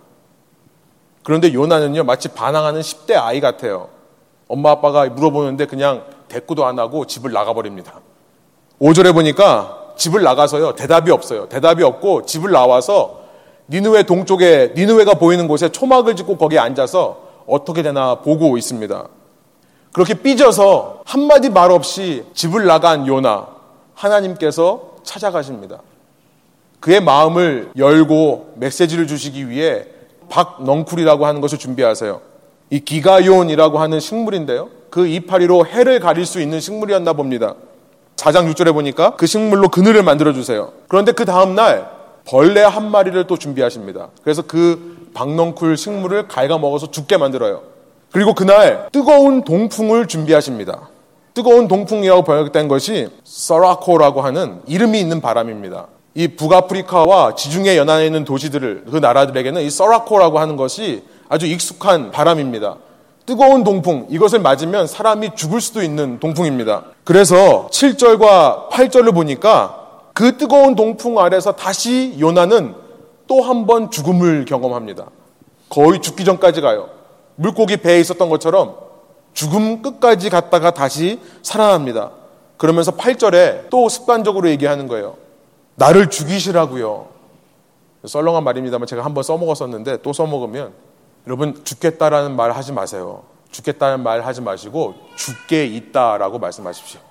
그런데 1.23 1.53
요나는요, 1.53 2.03
마치 2.03 2.29
반항하는 2.29 2.81
10대 2.81 3.15
아이 3.15 3.39
같아요. 3.39 3.89
엄마 4.47 4.71
아빠가 4.71 5.05
물어보는데 5.05 5.67
그냥 5.67 6.03
대꾸도 6.29 6.65
안 6.65 6.79
하고 6.79 7.05
집을 7.05 7.31
나가버립니다. 7.31 7.99
5절에 8.81 9.13
보니까 9.13 9.93
집을 9.97 10.23
나가서요, 10.23 10.75
대답이 10.75 11.11
없어요. 11.11 11.47
대답이 11.47 11.83
없고 11.83 12.25
집을 12.25 12.51
나와서 12.51 13.16
니누웨 13.69 14.03
동쪽에 14.03 14.73
니누웨가 14.75 15.15
보이는 15.15 15.47
곳에 15.47 15.69
초막을 15.69 16.15
짓고 16.15 16.37
거기에 16.37 16.59
앉아서 16.59 17.27
어떻게 17.45 17.81
되나 17.81 18.15
보고 18.15 18.57
있습니다. 18.57 19.07
그렇게 19.91 20.13
삐져서 20.13 21.01
한마디 21.05 21.49
말 21.49 21.71
없이 21.71 22.23
집을 22.33 22.65
나간 22.65 23.07
요나 23.07 23.47
하나님께서 23.93 24.95
찾아가십니다. 25.03 25.81
그의 26.79 27.01
마음을 27.01 27.71
열고 27.75 28.53
메시지를 28.57 29.07
주시기 29.07 29.49
위해 29.49 29.85
박넝쿨이라고 30.29 31.25
하는 31.25 31.41
것을 31.41 31.57
준비하세요. 31.57 32.21
이 32.69 32.79
기가용이라고 32.81 33.79
하는 33.79 33.99
식물인데요. 33.99 34.69
그 34.89 35.07
이파리로 35.07 35.65
해를 35.65 35.99
가릴 35.99 36.25
수 36.25 36.41
있는 36.41 36.59
식물이었나 36.59 37.13
봅니다. 37.13 37.55
4장 38.17 38.51
6절에 38.51 38.73
보니까 38.73 39.15
그 39.15 39.25
식물로 39.25 39.69
그늘을 39.69 40.03
만들어 40.03 40.33
주세요. 40.33 40.71
그런데 40.87 41.11
그 41.11 41.25
다음 41.25 41.55
날 41.55 41.96
벌레 42.27 42.61
한 42.61 42.91
마리를 42.91 43.25
또 43.25 43.37
준비하십니다. 43.37 44.09
그래서 44.21 44.41
그 44.41 45.09
박넝쿨 45.13 45.77
식물을 45.77 46.27
갉아먹어서 46.27 46.91
죽게 46.91 47.17
만들어요. 47.17 47.61
그리고 48.11 48.33
그날 48.33 48.89
뜨거운 48.91 49.43
동풍을 49.43 50.07
준비하십니다. 50.07 50.89
뜨거운 51.33 51.67
동풍이라고 51.67 52.23
번역된 52.23 52.67
것이 52.67 53.09
서라코라고 53.23 54.21
하는 54.21 54.59
이름이 54.67 54.99
있는 54.99 55.21
바람입니다. 55.21 55.87
이 56.15 56.29
북아프리카와 56.29 57.35
지중해 57.35 57.77
연안에 57.77 58.05
있는 58.07 58.25
도시들을 58.25 58.85
그 58.91 58.97
나라들에게는 58.97 59.61
이 59.61 59.69
서라코라고 59.69 60.39
하는 60.39 60.57
것이 60.57 61.03
아주 61.29 61.45
익숙한 61.45 62.11
바람입니다. 62.11 62.77
뜨거운 63.25 63.63
동풍 63.63 64.07
이것을 64.09 64.39
맞으면 64.39 64.87
사람이 64.87 65.31
죽을 65.35 65.61
수도 65.61 65.81
있는 65.81 66.19
동풍입니다. 66.19 66.85
그래서 67.03 67.67
7절과 67.71 68.69
8절을 68.69 69.13
보니까 69.13 69.86
그 70.17 70.35
뜨거운 70.35 70.73
동풍 70.73 71.19
아래서 71.19 71.51
다시 71.51 72.17
요나는 72.19 72.73
또 73.27 73.43
한 73.43 73.67
번 73.67 73.91
죽음을 73.91 74.45
경험합니다. 74.45 75.11
거의 75.69 76.01
죽기 76.01 76.25
전까지 76.25 76.61
가요. 76.61 76.89
물고기 77.35 77.77
배에 77.77 77.99
있었던 77.99 78.27
것처럼 78.27 78.77
죽음 79.33 79.83
끝까지 79.83 80.31
갔다가 80.31 80.71
다시 80.71 81.19
살아납니다. 81.43 82.09
그러면서 82.57 82.93
8절에 82.93 83.69
또 83.69 83.89
습관적으로 83.89 84.49
얘기하는 84.49 84.87
거예요. 84.87 85.17
나를 85.75 86.09
죽이시라고요. 86.09 87.09
썰렁한 88.07 88.43
말입니다만 88.43 88.87
제가 88.87 89.05
한번 89.05 89.21
써먹었었는데 89.23 90.01
또 90.01 90.13
써먹으면 90.13 90.71
여러분 91.27 91.63
죽겠다라는 91.63 92.35
말 92.35 92.53
하지 92.53 92.71
마세요. 92.73 93.21
죽겠다는 93.51 94.01
말 94.01 94.25
하지 94.25 94.41
마시고 94.41 94.95
죽게 95.15 95.67
있다라고 95.67 96.39
말씀하십시오. 96.39 97.01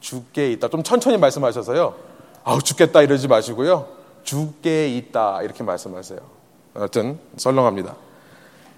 죽게 0.00 0.52
있다. 0.52 0.68
좀 0.68 0.82
천천히 0.82 1.16
말씀하셔서요. 1.16 2.11
아우 2.44 2.60
죽겠다 2.60 3.02
이러지 3.02 3.28
마시고요. 3.28 3.86
죽게 4.24 4.88
있다 4.96 5.40
이렇게 5.42 5.62
말씀하세요. 5.62 6.18
하여튼 6.74 7.18
썰렁합니다. 7.36 7.94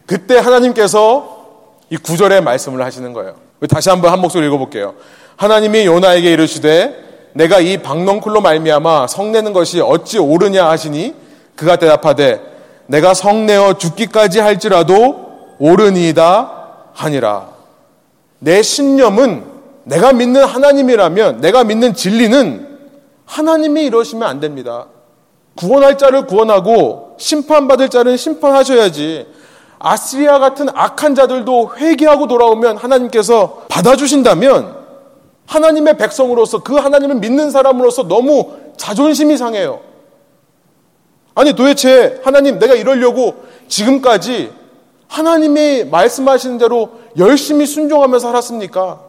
그때 0.07 0.38
하나님께서 0.38 1.44
이 1.90 1.96
구절의 1.96 2.42
말씀을 2.42 2.85
하시는 2.85 3.12
거예요. 3.12 3.37
다시 3.68 3.88
한번 3.88 4.12
한 4.12 4.20
목소리 4.20 4.46
읽어볼게요. 4.46 4.94
하나님이 5.37 5.87
요나에게 5.87 6.33
이르시되 6.33 7.31
내가 7.33 7.61
이 7.61 7.79
박넝쿨로 7.79 8.40
말미암아 8.40 9.07
성내는 9.09 9.53
것이 9.53 9.81
어찌 9.81 10.18
옳으냐 10.18 10.68
하시니 10.68 11.14
그가 11.57 11.77
대답하되 11.77 12.40
내가 12.87 13.14
성내어 13.14 13.74
죽기까지 13.74 14.40
할지라도 14.40 15.55
옳으니이다 15.59 16.50
하니라. 16.92 17.48
내 18.38 18.62
신념은 18.62 19.44
내가 19.85 20.12
믿는 20.12 20.44
하나님이라면 20.44 21.40
내가 21.40 21.64
믿는 21.64 21.94
진리는 21.94 22.73
하나님이 23.26 23.84
이러시면 23.84 24.28
안 24.28 24.40
됩니다. 24.40 24.87
구원할 25.56 25.98
자를 25.98 26.26
구원하고 26.26 27.16
심판받을 27.18 27.88
자는 27.88 28.16
심판하셔야지. 28.16 29.26
아스리아 29.78 30.38
같은 30.38 30.68
악한 30.72 31.14
자들도 31.14 31.76
회개하고 31.76 32.26
돌아오면 32.26 32.76
하나님께서 32.78 33.64
받아주신다면 33.68 34.76
하나님의 35.46 35.98
백성으로서 35.98 36.62
그 36.62 36.74
하나님을 36.74 37.16
믿는 37.16 37.50
사람으로서 37.50 38.08
너무 38.08 38.52
자존심이 38.76 39.37
상해요. 39.37 39.80
아니 41.34 41.52
도대체 41.52 42.20
하나님 42.24 42.58
내가 42.58 42.74
이러려고 42.74 43.44
지금까지 43.68 44.52
하나님이 45.08 45.84
말씀하시는 45.84 46.58
대로 46.58 46.90
열심히 47.18 47.66
순종하며 47.66 48.18
살았습니까? 48.18 49.00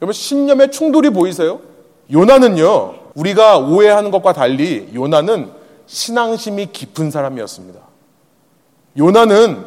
여러분 0.00 0.12
신념의 0.12 0.70
충돌이 0.70 1.10
보이세요? 1.10 1.60
요나는요 2.10 3.03
우리가 3.14 3.58
오해하는 3.58 4.10
것과 4.10 4.32
달리 4.32 4.90
요나는 4.94 5.50
신앙심이 5.86 6.66
깊은 6.72 7.10
사람이었습니다. 7.10 7.80
요나는 8.96 9.64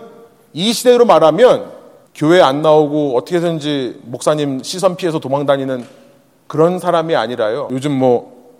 이 0.54 0.74
시대로 0.74 1.06
말하면 1.06 1.72
교회 2.16 2.42
안 2.42 2.62
나오고 2.62 3.16
어떻게든지 3.18 4.02
목사님 4.04 4.64
시선 4.64 4.96
피해서 4.96 5.20
도망 5.20 5.46
다니는 5.46 5.86
그런 6.48 6.80
사람이 6.80 7.16
아니라요. 7.16 7.68
요즘 7.72 7.92
뭐 7.92 8.54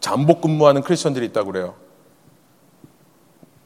잠복 0.00 0.40
근무하는 0.40 0.82
크리스천들이 0.82 1.26
있다고 1.26 1.52
그래요. 1.52 1.74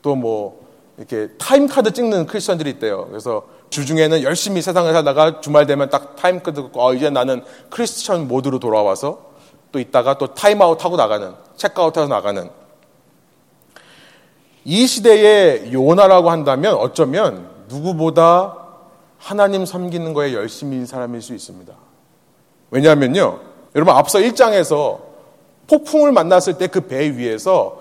또 0.03 0.15
뭐 0.15 0.63
이렇게 0.99 1.29
time 1.39 1.66
card 1.66 1.93
찍는 1.93 2.27
크리스천들이 2.27 2.71
있대요. 2.71 3.07
그래서 3.09 3.43
주중에는 3.71 4.23
열심히 4.23 4.61
세상을 4.61 4.93
살다가 4.93 5.41
주말 5.41 5.67
되면 5.67 5.89
딱 5.91 6.17
타임카드 6.17 6.71
고 6.71 6.71
어, 6.75 6.95
이제 6.95 7.11
나는 7.11 7.43
크리스천 7.71 8.29
모드로 8.29 8.59
돌아와서 8.59 9.32
또 9.73 9.79
있다가 9.81 10.19
또 10.19 10.35
타임아웃 10.35 10.85
하고 10.85 10.97
나가는, 10.97 11.33
체크아웃 11.57 11.97
해서 11.97 12.07
나가는. 12.07 12.51
이 14.65 14.87
시대의 14.87 15.73
요나라고 15.73 16.31
한다면 16.31 16.75
어쩌면 16.75 17.49
누구보다 17.69 18.57
하나님 19.19 19.67
섬기는 19.67 20.13
거에 20.15 20.35
열심인 20.35 20.87
사람일 20.87 21.21
수 21.23 21.35
있습니다. 21.35 21.73
왜냐하면요. 22.71 23.41
여러분 23.75 23.95
앞서 23.95 24.19
1장에서 24.19 25.01
폭풍을 25.69 26.13
만났을 26.13 26.59
때 26.59 26.67
그 26.67 26.83
배 26.83 27.17
위에서 27.17 27.81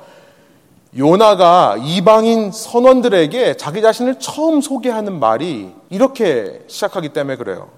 요나가 0.98 1.76
이방인 1.80 2.52
선원들에게 2.52 3.58
자기 3.58 3.82
자신을 3.82 4.20
처음 4.20 4.62
소개하는 4.62 5.20
말이 5.20 5.72
이렇게 5.90 6.64
시작하기 6.68 7.10
때문에 7.10 7.38
그래요. 7.38 7.70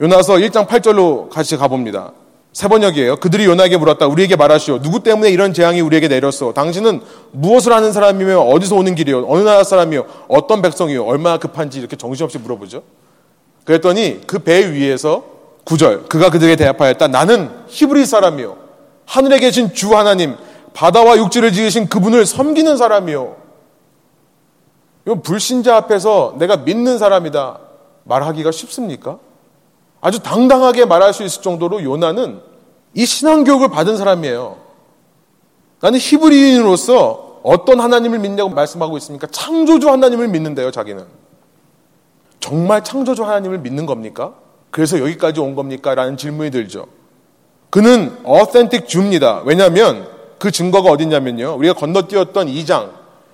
요나서 0.00 0.34
1장 0.34 0.66
8절로 0.66 1.28
같이 1.30 1.56
가봅니다. 1.56 2.12
세 2.56 2.68
번역이에요. 2.68 3.16
그들이 3.16 3.44
요나에게 3.44 3.76
물었다. 3.76 4.06
우리에게 4.06 4.34
말하시오. 4.34 4.80
누구 4.80 5.02
때문에 5.02 5.28
이런 5.28 5.52
재앙이 5.52 5.82
우리에게 5.82 6.08
내렸어? 6.08 6.54
당신은 6.54 7.02
무엇을 7.32 7.70
하는 7.70 7.92
사람이며 7.92 8.40
어디서 8.40 8.76
오는 8.76 8.94
길이요? 8.94 9.26
어느 9.28 9.42
나라 9.42 9.62
사람이요? 9.62 10.06
어떤 10.28 10.62
백성이요? 10.62 11.04
얼마나 11.04 11.36
급한지 11.36 11.78
이렇게 11.78 11.96
정신없이 11.96 12.38
물어보죠. 12.38 12.82
그랬더니 13.66 14.22
그 14.26 14.38
배 14.38 14.72
위에서 14.72 15.22
구절 15.64 16.04
그가 16.08 16.30
그들에게 16.30 16.56
대답하였다. 16.56 17.08
나는 17.08 17.50
히브리 17.66 18.06
사람이요. 18.06 18.56
하늘에 19.04 19.38
계신 19.38 19.74
주 19.74 19.94
하나님, 19.94 20.34
바다와 20.72 21.18
육지를 21.18 21.52
지으신 21.52 21.90
그분을 21.90 22.24
섬기는 22.24 22.78
사람이요. 22.78 23.36
이건 25.04 25.20
불신자 25.20 25.76
앞에서 25.76 26.36
내가 26.38 26.56
믿는 26.56 26.96
사람이다. 26.96 27.58
말하기가 28.04 28.50
쉽습니까? 28.50 29.18
아주 30.00 30.20
당당하게 30.20 30.84
말할 30.84 31.12
수 31.12 31.24
있을 31.24 31.42
정도로 31.42 31.82
요나는 31.82 32.40
이 32.94 33.04
신앙교육을 33.04 33.68
받은 33.68 33.96
사람이에요. 33.96 34.56
나는 35.80 35.98
히브리인으로서 35.98 37.40
어떤 37.42 37.80
하나님을 37.80 38.18
믿냐고 38.18 38.50
말씀하고 38.50 38.96
있습니까? 38.98 39.26
창조주 39.30 39.88
하나님을 39.88 40.28
믿는데요, 40.28 40.70
자기는. 40.70 41.04
정말 42.40 42.82
창조주 42.82 43.24
하나님을 43.24 43.58
믿는 43.58 43.86
겁니까? 43.86 44.34
그래서 44.70 44.98
여기까지 44.98 45.40
온 45.40 45.54
겁니까? 45.54 45.94
라는 45.94 46.16
질문이 46.16 46.50
들죠. 46.50 46.86
그는 47.70 48.18
어센틱 48.24 48.88
주입니다. 48.88 49.42
왜냐하면 49.44 50.08
그 50.38 50.50
증거가 50.50 50.90
어딨냐면요. 50.90 51.54
우리가 51.56 51.74
건너뛰었던 51.74 52.46
2장, 52.48 52.90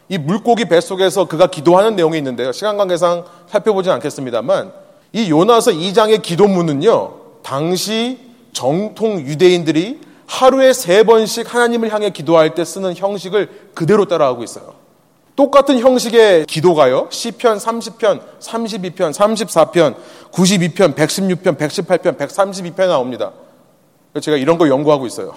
이 0.08 0.18
물고기 0.18 0.66
뱃속에서 0.66 1.26
그가 1.26 1.46
기도하는 1.46 1.96
내용이 1.96 2.18
있는데요. 2.18 2.52
시간 2.52 2.76
관계상 2.76 3.24
살펴보진 3.46 3.92
않겠습니다만 3.92 4.72
이 5.12 5.30
요나서 5.30 5.72
2장의 5.72 6.22
기도문은요. 6.22 7.14
당시 7.42 8.18
정통 8.52 9.20
유대인들이 9.20 10.00
하루에 10.26 10.72
세 10.72 11.02
번씩 11.02 11.52
하나님을 11.52 11.92
향해 11.92 12.10
기도할 12.10 12.54
때 12.54 12.64
쓰는 12.64 12.96
형식을 12.96 13.70
그대로 13.74 14.06
따라하고 14.06 14.42
있어요. 14.42 14.74
똑같은 15.36 15.78
형식의 15.78 16.46
기도가요. 16.46 17.08
시편 17.10 17.58
30편, 17.58 18.20
32편, 18.40 19.12
34편, 19.12 19.94
92편, 20.30 20.94
116편, 20.94 21.56
118편, 21.58 22.18
132편 22.18 22.88
나옵니다. 22.88 23.32
제가 24.20 24.36
이런 24.36 24.58
거 24.58 24.68
연구하고 24.68 25.06
있어요. 25.06 25.34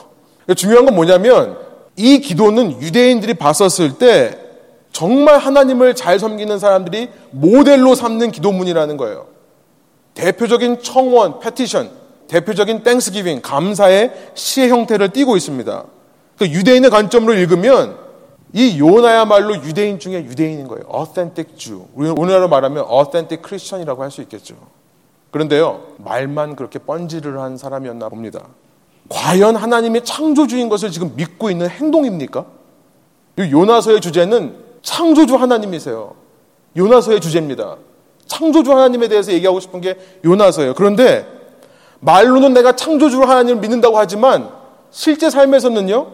중요한 0.56 0.86
건 0.86 0.96
뭐냐면 0.96 1.58
이 1.96 2.20
기도는 2.20 2.82
유대인들이 2.82 3.36
봤었을 3.36 3.98
때 3.98 4.38
정말 4.92 5.38
하나님을 5.40 5.96
잘 5.96 6.20
섬기는 6.20 6.60
사람들이 6.60 7.10
모델로 7.32 7.96
삼는 7.96 8.32
기도문이라는 8.32 8.98
거예요. 8.98 9.35
대표적인 10.16 10.82
청원, 10.82 11.40
petition, 11.40 11.92
대표적인 12.28 12.84
thanksgiving, 12.84 13.42
감사의 13.42 14.32
시의 14.34 14.70
형태를 14.70 15.10
띠고 15.14 15.38
있습니다. 15.38 15.84
그 16.38 16.48
유대인의 16.48 16.90
관점으로 16.90 17.34
읽으면 17.34 17.98
이 18.54 18.80
요나야말로 18.80 19.58
유대인 19.58 20.00
중에 20.00 20.24
유대인인 20.24 20.68
거예요. 20.68 20.86
authentic 20.94 21.56
Jew. 21.58 21.86
오늘날로 21.96 22.48
말하면 22.48 22.86
authentic 22.90 23.44
Christian이라고 23.46 24.02
할 24.02 24.12
수 24.12 24.22
있겠죠. 24.22 24.56
그런데요, 25.32 25.84
말만 25.98 26.56
그렇게 26.56 26.80
뻔지를 26.80 27.40
한 27.42 27.58
사람이었나 27.58 28.08
봅니다. 28.08 28.48
과연 29.10 29.58
하나님의 29.58 30.06
창조주인 30.06 30.70
것을 30.70 30.92
지금 30.92 31.14
믿고 31.16 31.52
있는 31.52 31.70
행동입니까? 31.70 32.46
요나서의 33.38 34.00
주제는 34.00 34.56
창조주 34.82 35.36
하나님이세요. 35.36 36.16
요나서의 36.78 37.20
주제입니다. 37.20 37.76
창조주 38.28 38.72
하나님에 38.72 39.08
대해서 39.08 39.32
얘기하고 39.32 39.60
싶은 39.60 39.82
게 39.82 39.98
요나서예요. 40.24 40.74
그런데 40.74 41.26
말로는 42.00 42.54
내가 42.54 42.76
창조주 42.76 43.22
하나님을 43.22 43.62
믿는다고 43.62 43.98
하지만 43.98 44.50
실제 44.92 45.30
삶에서는요, 45.30 46.08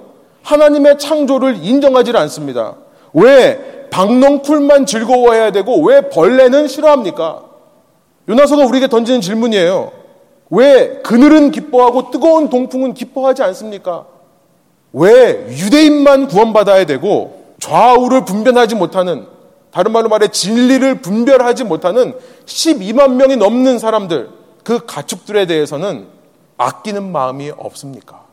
하나님의 0.43 0.97
창조를 0.97 1.60
인정하지 1.63 2.12
않습니다. 2.12 2.76
왜 3.13 3.88
박농풀만 3.91 4.86
즐거워해야 4.86 5.52
되고 5.52 5.84
왜 5.84 6.10
벌레는 6.10 6.67
싫어합니까? 6.67 7.43
요나서가 8.30 8.65
우리에게 8.65 8.88
던지는 8.88 9.21
질문이에요. 9.21 9.91
왜 10.50 11.00
그늘은 11.04 11.52
기뻐하고 11.52 12.12
뜨거운 12.12 12.50
동풍은 12.50 12.93
기뻐하지 12.93 13.43
않습니까? 13.43 14.06
왜 14.93 15.47
유대인만 15.50 16.28
구원받아야 16.28 16.86
되고 16.86 17.56
좌우를 17.60 18.26
분별하지 18.26 18.76
못하는 18.76 19.28
다른 19.72 19.92
말로 19.92 20.10
말해 20.10 20.28
진리를 20.28 21.02
분별하지 21.02 21.64
못하는 21.64 22.14
12만 22.46 23.14
명이 23.14 23.38
넘는 23.38 23.80
사람들 23.80 24.30
그 24.64 24.86
가축들에 24.86 25.46
대해서는 25.46 26.08
아끼는 26.58 27.12
마음이 27.12 27.52
없습니까? 27.58 28.26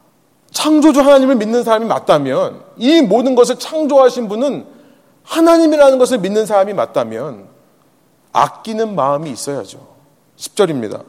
창조주 0.51 1.01
하나님을 1.01 1.37
믿는 1.37 1.62
사람이 1.62 1.87
맞다면 1.87 2.62
이 2.77 3.01
모든 3.03 3.35
것을 3.35 3.59
창조하신 3.59 4.29
분은 4.29 4.66
하나님이라는 5.22 5.98
것을 5.98 6.18
믿는 6.18 6.46
사람이 6.46 6.74
맞다면 6.74 7.46
아끼는 8.33 8.94
마음이 8.94 9.31
있어야죠. 9.31 9.87
10절입니다. 10.37 11.05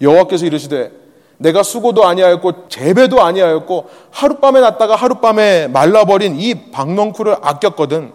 여호와께서 0.00 0.46
이르시되 0.46 0.92
내가 1.38 1.62
수고도 1.62 2.04
아니하였고 2.04 2.68
재배도 2.68 3.22
아니하였고 3.22 3.88
하룻밤에 4.10 4.60
났다가 4.60 4.96
하룻밤에 4.96 5.68
말라버린 5.68 6.38
이 6.38 6.70
박농쿨을 6.70 7.36
아꼈거든. 7.40 8.12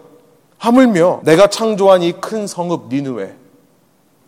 하물며 0.63 1.21
내가 1.23 1.47
창조한 1.47 2.03
이 2.03 2.13
큰 2.13 2.47
성읍 2.47 2.87
니느웨. 2.87 3.33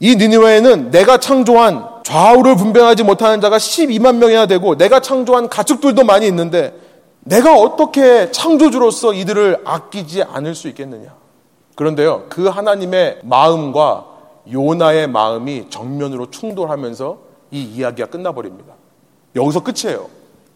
이 0.02 0.16
니느웨에는 0.18 0.92
내가 0.92 1.18
창조한 1.18 1.88
좌우를 2.04 2.58
분별하지 2.58 3.04
못하는 3.04 3.40
자가 3.40 3.56
12만 3.56 4.18
명이나 4.18 4.46
되고 4.46 4.76
내가 4.76 5.00
창조한 5.00 5.48
가축들도 5.48 6.04
많이 6.04 6.28
있는데 6.28 6.78
내가 7.22 7.56
어떻게 7.56 8.32
창조주로서 8.32 9.14
이들을 9.14 9.62
아끼지 9.64 10.24
않을 10.24 10.56
수 10.56 10.68
있겠느냐. 10.68 11.16
그런데요, 11.76 12.26
그 12.28 12.48
하나님의 12.48 13.20
마음과 13.24 14.06
요나의 14.52 15.08
마음이 15.08 15.70
정면으로 15.70 16.32
충돌하면서 16.32 17.18
이 17.52 17.64
이야기가 17.64 18.10
끝나버립니다. 18.10 18.74
여기서 19.38 19.64
끝이에요. 19.64 20.10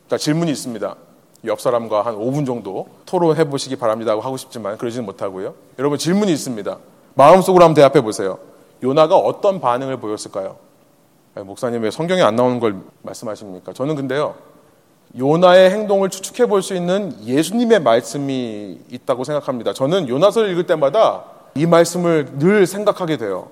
자, 0.10 0.18
질문이 0.18 0.52
있습니다. 0.52 0.96
옆 1.46 1.62
사람과 1.62 2.02
한 2.06 2.16
5분 2.18 2.46
정도 2.46 2.88
토론해 3.06 3.46
보시기 3.50 3.76
바랍니다 3.78 4.12
하고 4.12 4.38
싶지만 4.38 4.78
그러지는 4.78 5.06
못하고요. 5.06 5.54
여러분 5.78 5.98
질문이 5.98 6.32
있습니다. 6.32 6.78
마음속으로 7.16 7.64
한번 7.64 7.76
대답해 7.76 8.02
보세요. 8.04 8.40
요나가 8.84 9.18
어떤 9.18 9.60
반응을 9.60 9.98
보였을까요? 9.98 10.58
목사님 11.36 11.82
왜 11.84 11.92
성경에 11.92 12.22
안 12.22 12.36
나오는 12.36 12.60
걸 12.60 12.76
말씀하십니까? 13.04 13.74
저는 13.74 13.96
근데요. 13.96 14.36
요나의 15.18 15.72
행동을 15.72 16.10
추측해 16.10 16.48
볼 16.48 16.62
수 16.62 16.76
있는 16.76 17.16
예수님의 17.26 17.82
말씀이 17.82 18.80
있다고 18.92 19.24
생각합니다. 19.24 19.74
저는 19.74 20.08
요나서를 20.08 20.52
읽을 20.52 20.68
때마다 20.68 21.24
이 21.56 21.66
말씀을 21.66 22.38
늘 22.38 22.68
생각하게 22.68 23.18
돼요. 23.18 23.48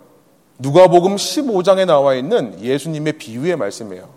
누가복음 0.60 1.16
15장에 1.16 1.86
나와 1.86 2.16
있는 2.16 2.60
예수님의 2.62 3.14
비유의 3.14 3.56
말씀이에요. 3.56 4.08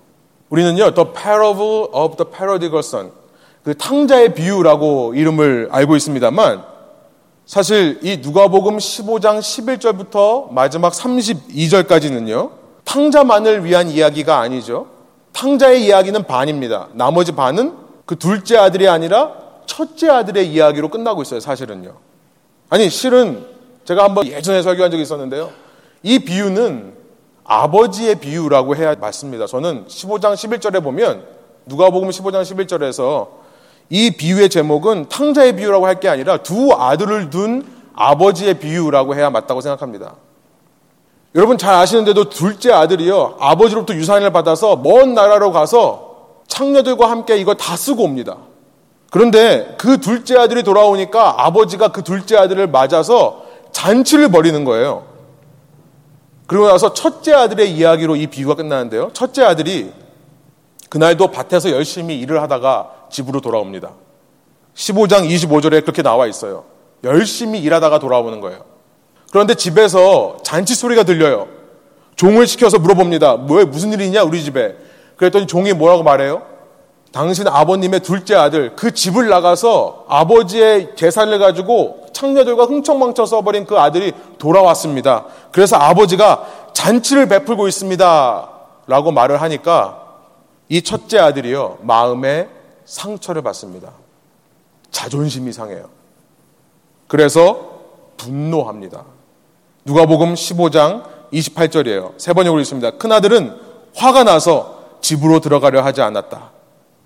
우리는요, 0.51 0.95
The 0.95 1.13
Parable 1.13 1.87
of 1.93 2.17
the 2.17 2.31
Prodigal 2.31 2.81
Son, 2.81 3.11
그 3.63 3.77
탕자의 3.77 4.35
비유라고 4.35 5.15
이름을 5.15 5.69
알고 5.71 5.97
있습니다만, 5.97 6.65
사실 7.45 7.99
이 8.03 8.19
누가복음 8.19 8.79
15장 8.79 9.41
11절부터 9.41 10.53
마지막 10.53 10.93
32절까지는요, 10.93 12.51
탕자만을 12.85 13.65
위한 13.65 13.89
이야기가 13.89 14.39
아니죠. 14.39 14.87
탕자의 15.33 15.85
이야기는 15.85 16.25
반입니다. 16.25 16.89
나머지 16.93 17.33
반은 17.33 17.75
그 18.07 18.17
둘째 18.17 18.57
아들이 18.57 18.89
아니라 18.89 19.33
첫째 19.67 20.09
아들의 20.09 20.49
이야기로 20.49 20.89
끝나고 20.89 21.23
있어요, 21.23 21.41
사실은요. 21.41 21.95
아니, 22.69 22.89
실은 22.89 23.47
제가 23.85 24.05
한번 24.05 24.27
예전에 24.27 24.63
설교한 24.63 24.91
적이 24.91 25.03
있었는데요. 25.03 25.51
이 26.03 26.21
비유는 26.21 26.95
아버지의 27.45 28.17
비유라고 28.17 28.77
해야 28.77 28.95
맞습니다. 28.95 29.47
저는 29.47 29.87
15장 29.87 30.35
11절에 30.35 30.83
보면 30.83 31.25
누가복음 31.67 32.11
15장 32.11 32.43
11절에서 32.43 33.40
이 33.91 34.11
비유의 34.13 34.49
제목은 34.49 35.09
탕자의 35.09 35.57
비유라고 35.57 35.87
할 35.87 36.01
게 36.01 36.09
아니라 36.09 36.39
두 36.39 36.73
아들을 36.73 37.29
둔 37.31 37.67
아버지의 37.95 38.55
비유라고 38.55 39.15
해야 39.15 39.29
맞다고 39.31 39.61
생각합니다. 39.61 40.15
여러분 41.35 41.59
잘 41.59 41.75
아시는데도 41.75 42.29
둘째 42.31 42.73
아들이요 42.73 43.37
아버지로부터 43.39 43.95
유산을 43.95 44.33
받아서 44.33 44.77
먼 44.77 45.15
나라로 45.15 45.53
가서 45.53 46.41
창녀들과 46.49 47.11
함께 47.11 47.37
이거 47.37 47.55
다 47.55 47.77
쓰고 47.77 48.03
옵니다. 48.05 48.39
그런데 49.11 49.75
그 49.79 49.99
둘째 50.01 50.39
아들이 50.39 50.63
돌아오니까 50.63 51.45
아버지가 51.47 51.89
그 51.89 52.03
둘째 52.03 52.37
아들을 52.37 52.69
맞아서 52.69 53.45
잔치를 53.73 54.31
벌이는 54.31 54.65
거예요. 54.65 55.05
그리고 56.47 56.67
나서 56.69 56.95
첫째 56.95 57.33
아들의 57.33 57.71
이야기로 57.73 58.17
이 58.17 58.27
비유가 58.29 58.55
끝나는데요. 58.55 59.11
첫째 59.13 59.45
아들이 59.45 59.93
그날도 60.89 61.29
밭에서 61.31 61.71
열심히 61.71 62.19
일을 62.21 62.43
하다가 62.43 62.91
집으로 63.11 63.41
돌아옵니다. 63.41 63.91
15장 64.75 65.29
25절에 65.29 65.83
그렇게 65.83 66.03
나와 66.03 66.27
있어요. 66.27 66.65
열심히 67.05 67.61
일하다가 67.61 67.99
돌아오는 67.99 68.41
거예요. 68.41 68.65
그런데 69.31 69.55
집에서 69.55 70.39
잔치 70.43 70.75
소리가 70.75 71.05
들려요. 71.05 71.49
종을 72.17 72.47
시켜서 72.47 72.79
물어봅니다. 72.79 73.37
뭐 73.37 73.65
무슨 73.65 73.93
일이냐 73.93 74.23
우리 74.23 74.43
집에. 74.43 74.77
그랬더니 75.17 75.47
종이 75.47 75.73
뭐라고 75.73 76.03
말해요? 76.03 76.43
당신 77.13 77.49
아버님의 77.49 78.01
둘째 78.01 78.37
아들 78.37 78.77
그 78.77 78.93
집을 78.93 79.29
나가서 79.29 80.05
아버지의 80.09 80.95
재산을 80.95 81.39
가지고 81.39 82.07
창녀들과 82.13 82.65
흥청망청 82.67 83.27
써버린 83.27 83.65
그 83.65 83.79
아들이 83.79 84.13
돌아왔습니다. 84.39 85.27
그래서 85.53 85.77
아버지가 85.77 86.47
잔치를 86.73 87.29
베풀고 87.29 87.69
있습니다. 87.69 88.49
라고 88.87 89.13
말을 89.13 89.41
하니까 89.43 90.01
이 90.69 90.83
첫째 90.83 91.19
아들이요, 91.19 91.79
마음에 91.83 92.49
상처를 92.91 93.43
받습니다. 93.43 93.93
자존심이 94.91 95.53
상해요. 95.53 95.89
그래서 97.07 97.83
분노합니다. 98.17 99.05
누가복음 99.85 100.35
15장 100.35 101.05
28절이에요. 101.33 102.15
세 102.19 102.33
번역으로 102.33 102.61
있습니다. 102.61 102.91
큰아들은 102.99 103.57
화가 103.95 104.25
나서 104.25 104.81
집으로 105.01 105.39
들어가려 105.39 105.83
하지 105.83 106.03
않았다. 106.03 106.51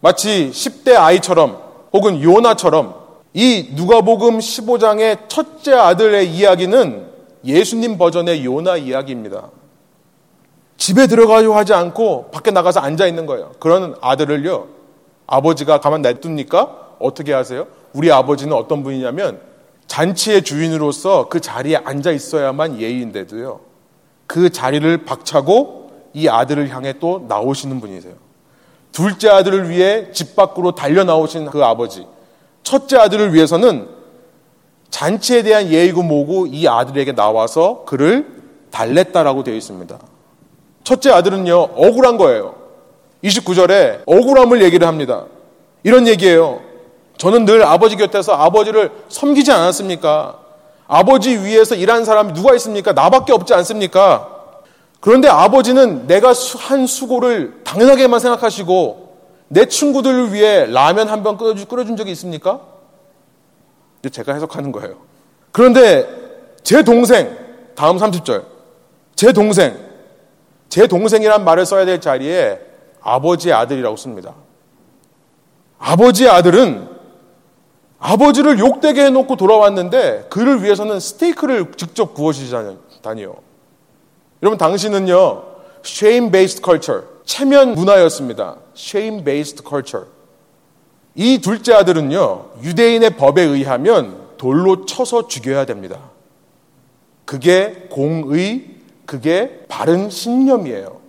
마치 0.01 0.51
10대 0.51 0.97
아이처럼 0.97 1.63
혹은 1.93 2.21
요나처럼 2.23 2.95
이 3.35 3.71
누가복음 3.75 4.39
15장의 4.39 5.29
첫째 5.29 5.75
아들의 5.75 6.31
이야기는 6.35 7.13
예수님 7.45 7.99
버전의 7.99 8.45
요나 8.45 8.79
이야기입니다. 8.79 9.51
집에 10.79 11.07
들어가려 11.07 11.55
하지 11.55 11.75
않고 11.75 12.31
밖에 12.31 12.51
나가서 12.51 12.81
앉아 12.81 13.07
있는 13.07 13.27
거예요. 13.27 13.53
그런 13.59 13.97
아들을요, 14.01 14.74
아버지가 15.27 15.81
가만 15.81 16.03
냅둡니까? 16.03 16.97
어떻게 16.99 17.33
하세요? 17.33 17.67
우리 17.93 18.11
아버지는 18.11 18.55
어떤 18.55 18.83
분이냐면 18.83 19.41
잔치의 19.87 20.43
주인으로서 20.43 21.29
그 21.29 21.41
자리에 21.41 21.77
앉아 21.77 22.11
있어야만 22.11 22.81
예의인데도요, 22.81 23.61
그 24.27 24.51
자리를 24.51 25.05
박차고 25.05 25.91
이 26.15 26.29
아들을 26.29 26.69
향해 26.71 26.95
또 26.99 27.25
나오시는 27.29 27.81
분이세요. 27.81 28.15
둘째 28.93 29.29
아들을 29.29 29.69
위해 29.71 30.13
집 30.13 30.37
밖으로 30.37 30.73
달려 30.73 31.05
나오신 31.05 31.47
그 31.47 31.65
아버지. 31.65 32.07
첫째 32.63 32.97
아들을 32.97 33.35
위해서는 33.35 33.89
잔치에 34.91 35.43
대한 35.43 35.69
예의고 35.69 36.03
뭐고 36.03 36.47
이 36.47 36.69
아들에게 36.69 37.13
나와서 37.13 37.85
그를 37.85 38.43
달랬다라고 38.71 39.43
되어 39.43 39.55
있습니다. 39.55 39.99
첫째 40.85 41.11
아들은요, 41.11 41.55
억울한 41.55 42.17
거예요. 42.17 42.64
29절에 43.25 44.03
억울함을 44.07 44.63
얘기를 44.63 44.87
합니다. 44.87 45.25
이런 45.83 46.07
얘기예요. 46.07 46.61
저는 47.17 47.45
늘 47.45 47.65
아버지 47.65 47.97
곁에서 47.97 48.33
아버지를 48.33 48.91
섬기지 49.09 49.51
않았습니까? 49.51 50.39
아버지 50.87 51.31
위에서 51.39 51.75
일한 51.75 52.05
사람이 52.05 52.35
누가 52.35 52.55
있습니까? 52.55 52.93
나밖에 52.93 53.33
없지 53.33 53.55
않습니까? 53.55 54.29
그런데 55.01 55.29
아버지는 55.29 56.07
내가 56.07 56.33
한 56.59 56.87
수고를 56.87 57.61
당연하게만 57.65 58.21
생각하시고 58.21 59.15
내 59.49 59.67
친구들을 59.67 60.33
위해 60.33 60.67
라면 60.67 61.09
한번 61.09 61.37
끓여준 61.37 61.97
적이 61.97 62.13
있습니까? 62.13 62.61
제가 64.11 64.35
해석하는 64.35 64.73
거예요. 64.73 64.97
그런데 65.53 66.07
제 66.63 66.83
동생, 66.83 67.37
다음 67.75 67.97
30절. 67.99 68.45
제 69.15 69.33
동생, 69.33 69.77
제 70.69 70.87
동생이란 70.87 71.45
말을 71.45 71.65
써야 71.65 71.85
될 71.85 72.01
자리에 72.01 72.74
아버지의 73.05 73.55
아들이라고 73.55 73.97
씁니다. 73.97 74.35
아버지의 75.79 76.31
아들은 76.31 76.89
아버지를 77.99 78.59
욕되게 78.59 79.05
해놓고 79.05 79.37
돌아왔는데 79.37 80.27
그를 80.31 80.63
위해서는 80.63 80.99
스테이크를 80.99 81.73
직접 81.77 82.15
구워주시다니요. 82.15 83.37
여러분 84.43 84.59
당신은요 84.59 85.43
shame 85.85 86.31
based 86.31 86.63
culture 86.65 87.05
체면 87.25 87.75
문화였습니다. 87.75 88.57
shame 88.77 89.25
based 89.25 89.63
culture. 89.67 90.07
이 91.15 91.39
둘째 91.39 91.75
아들은요 91.75 92.51
유대인의 92.63 93.17
법에 93.17 93.43
의하면 93.43 94.25
돌로 94.39 94.87
쳐서 94.87 95.29
죽여야 95.29 95.65
됩니다. 95.67 95.99
그게 97.25 97.87
공의, 97.91 98.77
그게 99.07 99.65
바른 99.69 100.11
신념이에요. 100.11 101.04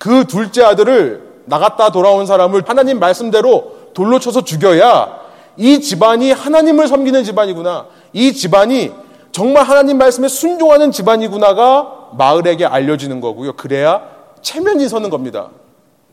그 0.00 0.24
둘째 0.24 0.64
아들을 0.64 1.42
나갔다 1.44 1.92
돌아온 1.92 2.24
사람을 2.24 2.62
하나님 2.66 2.98
말씀대로 2.98 3.90
돌로 3.92 4.18
쳐서 4.18 4.42
죽여야 4.42 5.20
이 5.58 5.78
집안이 5.82 6.32
하나님을 6.32 6.88
섬기는 6.88 7.22
집안이구나. 7.22 7.86
이 8.14 8.32
집안이 8.32 8.92
정말 9.30 9.64
하나님 9.64 9.98
말씀에 9.98 10.26
순종하는 10.26 10.90
집안이구나가 10.90 12.12
마을에게 12.12 12.64
알려지는 12.64 13.20
거고요. 13.20 13.52
그래야 13.56 14.00
체면이 14.40 14.88
서는 14.88 15.10
겁니다. 15.10 15.50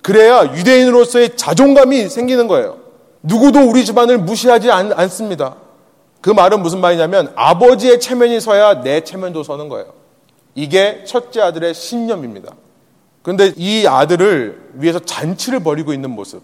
그래야 0.02 0.54
유대인으로서의 0.54 1.38
자존감이 1.38 2.10
생기는 2.10 2.48
거예요. 2.48 2.80
누구도 3.24 3.62
우리 3.70 3.86
집안을 3.86 4.18
무시하지 4.18 4.70
않, 4.70 4.92
않습니다. 4.92 5.56
그 6.20 6.30
말은 6.30 6.62
무슨 6.62 6.82
말이냐면 6.82 7.32
아버지의 7.36 8.02
체면이 8.02 8.42
서야 8.42 8.82
내 8.82 9.00
체면도 9.00 9.44
서는 9.44 9.70
거예요. 9.70 9.94
이게 10.56 11.06
첫째 11.06 11.40
아들의 11.40 11.74
신념입니다. 11.74 12.52
그런데 13.28 13.52
이 13.58 13.86
아들을 13.86 14.70
위해서 14.76 15.00
잔치를 15.00 15.60
벌이고 15.60 15.92
있는 15.92 16.12
모습. 16.12 16.44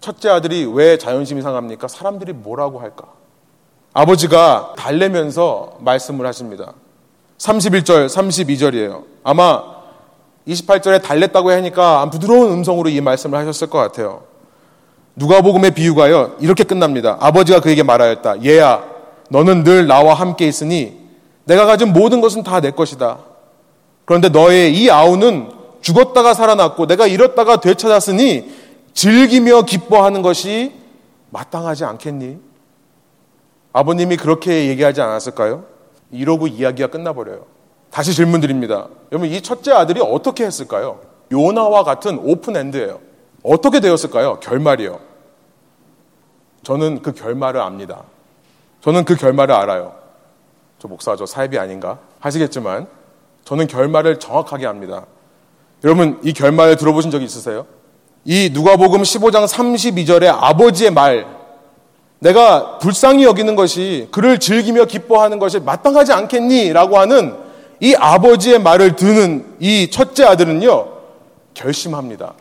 첫째 0.00 0.28
아들이 0.28 0.66
왜 0.66 0.98
자존심이 0.98 1.40
상합니까? 1.40 1.86
사람들이 1.86 2.32
뭐라고 2.32 2.80
할까? 2.80 3.04
아버지가 3.92 4.74
달래면서 4.76 5.76
말씀을 5.78 6.26
하십니다. 6.26 6.72
31절, 7.38 8.08
32절이에요. 8.08 9.04
아마 9.22 9.62
28절에 10.48 11.00
달랬다고 11.00 11.52
하니까 11.52 12.10
부드러운 12.10 12.50
음성으로 12.54 12.88
이 12.88 13.00
말씀을 13.00 13.38
하셨을 13.38 13.70
것 13.70 13.78
같아요. 13.78 14.24
누가복음의 15.14 15.70
비유가요. 15.74 16.38
이렇게 16.40 16.64
끝납니다. 16.64 17.18
아버지가 17.20 17.60
그에게 17.60 17.84
말하였다. 17.84 18.44
얘야, 18.44 18.82
너는 19.30 19.62
늘 19.62 19.86
나와 19.86 20.14
함께 20.14 20.48
있으니 20.48 20.98
내가 21.44 21.66
가진 21.66 21.92
모든 21.92 22.20
것은 22.20 22.42
다 22.42 22.58
내 22.58 22.72
것이다. 22.72 23.18
그런데 24.06 24.28
너의 24.28 24.74
이 24.74 24.90
아우는 24.90 25.57
죽었다가 25.80 26.34
살아났고 26.34 26.86
내가 26.86 27.06
잃었다가 27.06 27.60
되찾았으니 27.60 28.52
즐기며 28.92 29.62
기뻐하는 29.62 30.22
것이 30.22 30.72
마땅하지 31.30 31.84
않겠니? 31.84 32.38
아버님이 33.72 34.16
그렇게 34.16 34.68
얘기하지 34.68 35.00
않았을까요? 35.00 35.64
이러고 36.10 36.46
이야기가 36.46 36.88
끝나버려요. 36.88 37.46
다시 37.90 38.14
질문 38.14 38.40
드립니다. 38.40 38.88
여러분, 39.12 39.28
이 39.28 39.40
첫째 39.40 39.72
아들이 39.72 40.00
어떻게 40.00 40.44
했을까요? 40.44 41.00
요나와 41.30 41.84
같은 41.84 42.18
오픈엔드예요. 42.18 43.00
어떻게 43.42 43.80
되었을까요? 43.80 44.40
결말이요. 44.40 45.00
저는 46.62 47.02
그 47.02 47.12
결말을 47.12 47.60
압니다. 47.60 48.02
저는 48.80 49.04
그 49.04 49.14
결말을 49.14 49.54
알아요. 49.54 49.94
저 50.78 50.88
목사, 50.88 51.16
저 51.16 51.24
사입이 51.24 51.58
아닌가? 51.58 51.98
하시겠지만, 52.20 52.86
저는 53.44 53.66
결말을 53.66 54.18
정확하게 54.18 54.66
압니다. 54.66 55.06
여러분, 55.84 56.18
이 56.22 56.32
결말을 56.32 56.76
들어보신 56.76 57.10
적 57.10 57.22
있으세요? 57.22 57.66
이 58.24 58.50
누가복음 58.52 59.02
15장 59.02 59.46
32절의 59.46 60.26
아버지의 60.28 60.90
말, 60.90 61.26
내가 62.18 62.78
불쌍히 62.78 63.24
여기는 63.24 63.54
것이 63.54 64.08
그를 64.10 64.40
즐기며 64.40 64.86
기뻐하는 64.86 65.38
것이 65.38 65.60
마땅하지 65.60 66.12
않겠니? 66.12 66.72
라고 66.72 66.98
하는 66.98 67.36
이 67.80 67.94
아버지의 67.94 68.58
말을 68.58 68.96
듣는 68.96 69.56
이 69.60 69.88
첫째 69.90 70.24
아들은요, 70.24 70.88
결심합니다. 71.54 72.34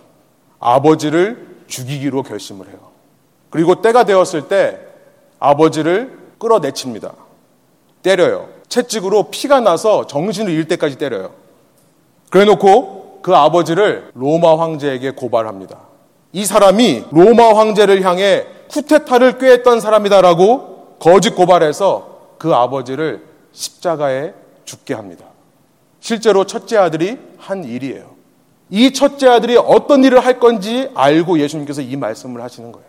아버지를 0.59 1.45
죽이기로 1.67 2.23
결심을 2.23 2.67
해요. 2.67 2.77
그리고 3.51 3.81
때가 3.81 4.03
되었을 4.03 4.47
때 4.47 4.79
아버지를 5.39 6.17
끌어내칩니다. 6.39 7.13
때려요. 8.01 8.49
채찍으로 8.67 9.29
피가 9.29 9.59
나서 9.59 10.07
정신을 10.07 10.51
잃을 10.51 10.67
때까지 10.67 10.97
때려요. 10.97 11.33
그래 12.29 12.45
놓고 12.45 12.96
그 13.27 13.35
아버지를 13.35 14.11
로마 14.13 14.57
황제에게 14.57 15.11
고발합니다. 15.11 15.79
이 16.31 16.45
사람이 16.45 17.07
로마 17.11 17.57
황제를 17.57 18.01
향해 18.03 18.45
쿠테타를 18.69 19.37
꾀했던 19.37 19.81
사람이다라고 19.81 20.95
거짓 20.97 21.31
고발해서 21.31 22.35
그 22.37 22.55
아버지를 22.55 23.25
십자가에 23.51 24.33
죽게 24.63 24.93
합니다. 24.93 25.25
실제로 25.99 26.45
첫째 26.45 26.77
아들이 26.77 27.19
한 27.37 27.65
일이에요. 27.65 28.11
이 28.69 28.93
첫째 28.93 29.27
아들이 29.27 29.57
어떤 29.57 30.05
일을 30.05 30.25
할 30.25 30.39
건지 30.39 30.89
알고 30.95 31.39
예수님께서 31.39 31.81
이 31.81 31.97
말씀을 31.97 32.41
하시는 32.41 32.71
거예요. 32.71 32.87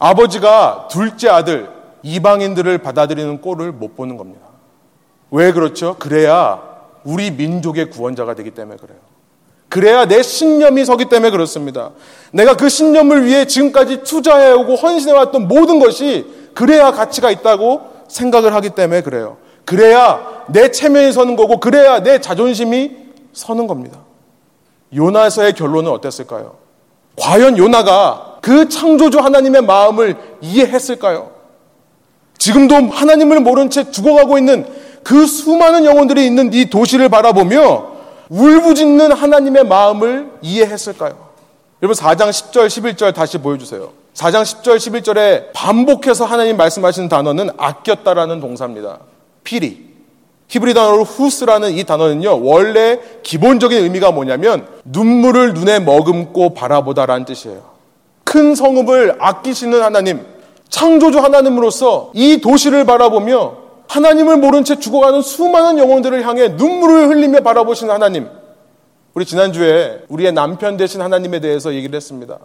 아버지가 0.00 0.88
둘째 0.90 1.28
아들, 1.28 1.70
이방인들을 2.02 2.78
받아들이는 2.78 3.40
꼴을 3.40 3.70
못 3.70 3.94
보는 3.94 4.16
겁니다. 4.16 4.48
왜 5.30 5.52
그렇죠? 5.52 5.94
그래야 5.96 6.60
우리 7.04 7.30
민족의 7.30 7.90
구원자가 7.90 8.34
되기 8.34 8.50
때문에 8.50 8.78
그래요. 8.78 9.05
그래야 9.68 10.06
내 10.06 10.22
신념이 10.22 10.84
서기 10.84 11.06
때문에 11.06 11.30
그렇습니다. 11.30 11.90
내가 12.32 12.56
그 12.56 12.68
신념을 12.68 13.24
위해 13.24 13.46
지금까지 13.46 14.02
투자해오고 14.02 14.76
헌신해왔던 14.76 15.48
모든 15.48 15.78
것이 15.78 16.26
그래야 16.54 16.92
가치가 16.92 17.30
있다고 17.30 17.80
생각을 18.08 18.54
하기 18.54 18.70
때문에 18.70 19.02
그래요. 19.02 19.36
그래야 19.64 20.44
내 20.48 20.70
체면이 20.70 21.12
서는 21.12 21.34
거고, 21.36 21.58
그래야 21.58 22.02
내 22.02 22.20
자존심이 22.20 22.92
서는 23.32 23.66
겁니다. 23.66 23.98
요나서의 24.94 25.54
결론은 25.54 25.90
어땠을까요? 25.90 26.54
과연 27.18 27.58
요나가 27.58 28.38
그 28.40 28.68
창조주 28.68 29.18
하나님의 29.18 29.62
마음을 29.62 30.16
이해했을까요? 30.40 31.30
지금도 32.38 32.90
하나님을 32.90 33.40
모른 33.40 33.70
채 33.70 33.90
죽어가고 33.90 34.38
있는 34.38 34.66
그 35.02 35.26
수많은 35.26 35.84
영혼들이 35.84 36.24
있는 36.24 36.52
이 36.52 36.70
도시를 36.70 37.08
바라보며 37.08 37.95
울부짖는 38.28 39.12
하나님의 39.12 39.64
마음을 39.64 40.30
이해했을까요? 40.42 41.16
여러분 41.82 41.94
4장 41.94 42.30
10절 42.30 42.66
11절 42.66 43.14
다시 43.14 43.38
보여주세요. 43.38 43.90
4장 44.14 44.42
10절 44.42 44.76
11절에 44.76 45.52
반복해서 45.52 46.24
하나님 46.24 46.56
말씀하시는 46.56 47.08
단어는 47.08 47.50
아꼈다라는 47.56 48.40
동사입니다. 48.40 49.00
피리. 49.44 49.86
히브리 50.48 50.74
단어로 50.74 51.02
후스라는 51.02 51.72
이 51.72 51.84
단어는요, 51.84 52.40
원래 52.42 53.00
기본적인 53.24 53.82
의미가 53.82 54.12
뭐냐면 54.12 54.66
눈물을 54.84 55.54
눈에 55.54 55.80
머금고 55.80 56.54
바라보다라는 56.54 57.24
뜻이에요. 57.24 57.62
큰 58.24 58.54
성읍을 58.54 59.16
아끼시는 59.18 59.82
하나님, 59.82 60.24
창조주 60.68 61.18
하나님으로서 61.18 62.10
이 62.14 62.40
도시를 62.40 62.84
바라보며 62.84 63.65
하나님을 63.88 64.36
모른 64.38 64.64
채 64.64 64.78
죽어가는 64.78 65.22
수많은 65.22 65.78
영혼들을 65.78 66.26
향해 66.26 66.48
눈물을 66.48 67.08
흘리며 67.08 67.40
바라보시는 67.40 67.92
하나님. 67.92 68.28
우리 69.14 69.24
지난주에 69.24 70.04
우리의 70.08 70.32
남편 70.32 70.76
되신 70.76 71.00
하나님에 71.00 71.40
대해서 71.40 71.72
얘기를 71.74 71.96
했습니다. 71.96 72.38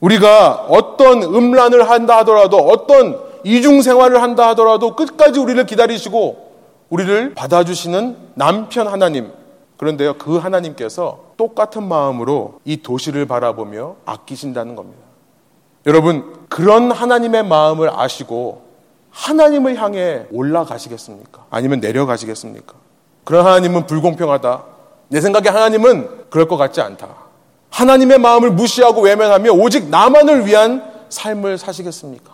우리가 0.00 0.66
어떤 0.68 1.22
음란을 1.22 1.88
한다 1.88 2.18
하더라도 2.18 2.58
어떤 2.58 3.20
이중 3.44 3.82
생활을 3.82 4.22
한다 4.22 4.48
하더라도 4.50 4.96
끝까지 4.96 5.40
우리를 5.40 5.64
기다리시고 5.66 6.50
우리를 6.90 7.34
받아주시는 7.34 8.16
남편 8.34 8.88
하나님. 8.88 9.32
그런데요, 9.76 10.14
그 10.18 10.36
하나님께서 10.36 11.30
똑같은 11.36 11.82
마음으로 11.82 12.60
이 12.64 12.82
도시를 12.82 13.26
바라보며 13.26 13.96
아끼신다는 14.04 14.76
겁니다. 14.76 15.00
여러분, 15.86 16.34
그런 16.50 16.90
하나님의 16.90 17.44
마음을 17.44 17.90
아시고 17.90 18.69
하나님을 19.10 19.80
향해 19.80 20.26
올라가시겠습니까? 20.32 21.46
아니면 21.50 21.80
내려가시겠습니까? 21.80 22.74
그런 23.24 23.46
하나님은 23.46 23.86
불공평하다. 23.86 24.64
내 25.08 25.20
생각에 25.20 25.48
하나님은 25.48 26.26
그럴 26.30 26.46
것 26.46 26.56
같지 26.56 26.80
않다. 26.80 27.08
하나님의 27.70 28.18
마음을 28.18 28.50
무시하고 28.50 29.02
외면하며 29.02 29.52
오직 29.52 29.88
나만을 29.88 30.46
위한 30.46 30.90
삶을 31.08 31.58
사시겠습니까? 31.58 32.32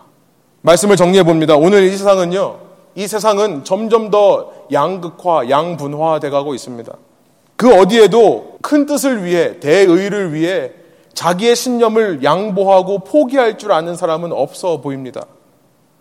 말씀을 0.61 0.95
정리해 0.95 1.23
봅니다. 1.23 1.55
오늘 1.55 1.83
이 1.83 1.91
세상은요, 1.91 2.59
이 2.95 3.07
세상은 3.07 3.63
점점 3.63 4.09
더 4.09 4.51
양극화, 4.71 5.49
양분화 5.49 6.19
돼 6.19 6.29
가고 6.29 6.53
있습니다. 6.53 6.91
그 7.55 7.73
어디에도 7.73 8.57
큰 8.61 8.85
뜻을 8.85 9.23
위해, 9.23 9.59
대의를 9.59 10.33
위해 10.33 10.71
자기의 11.13 11.55
신념을 11.55 12.23
양보하고 12.23 12.99
포기할 12.99 13.57
줄 13.57 13.71
아는 13.71 13.95
사람은 13.95 14.31
없어 14.31 14.81
보입니다. 14.81 15.25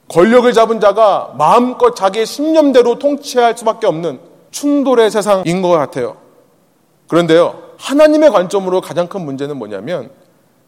권력을 0.09 0.51
잡은 0.53 0.81
자가 0.81 1.35
마음껏 1.37 1.95
자기의 1.95 2.27
신념대로 2.27 2.99
통치할 2.99 3.57
수밖에 3.57 3.87
없는 3.87 4.21
충돌의 4.51 5.11
세상인 5.11 5.63
것 5.63 5.69
같아요. 5.69 6.17
그런데요, 7.09 7.63
하나님의 7.79 8.31
관점으로 8.31 8.81
가장 8.81 9.09
큰 9.09 9.25
문제는 9.25 9.57
뭐냐면 9.57 10.11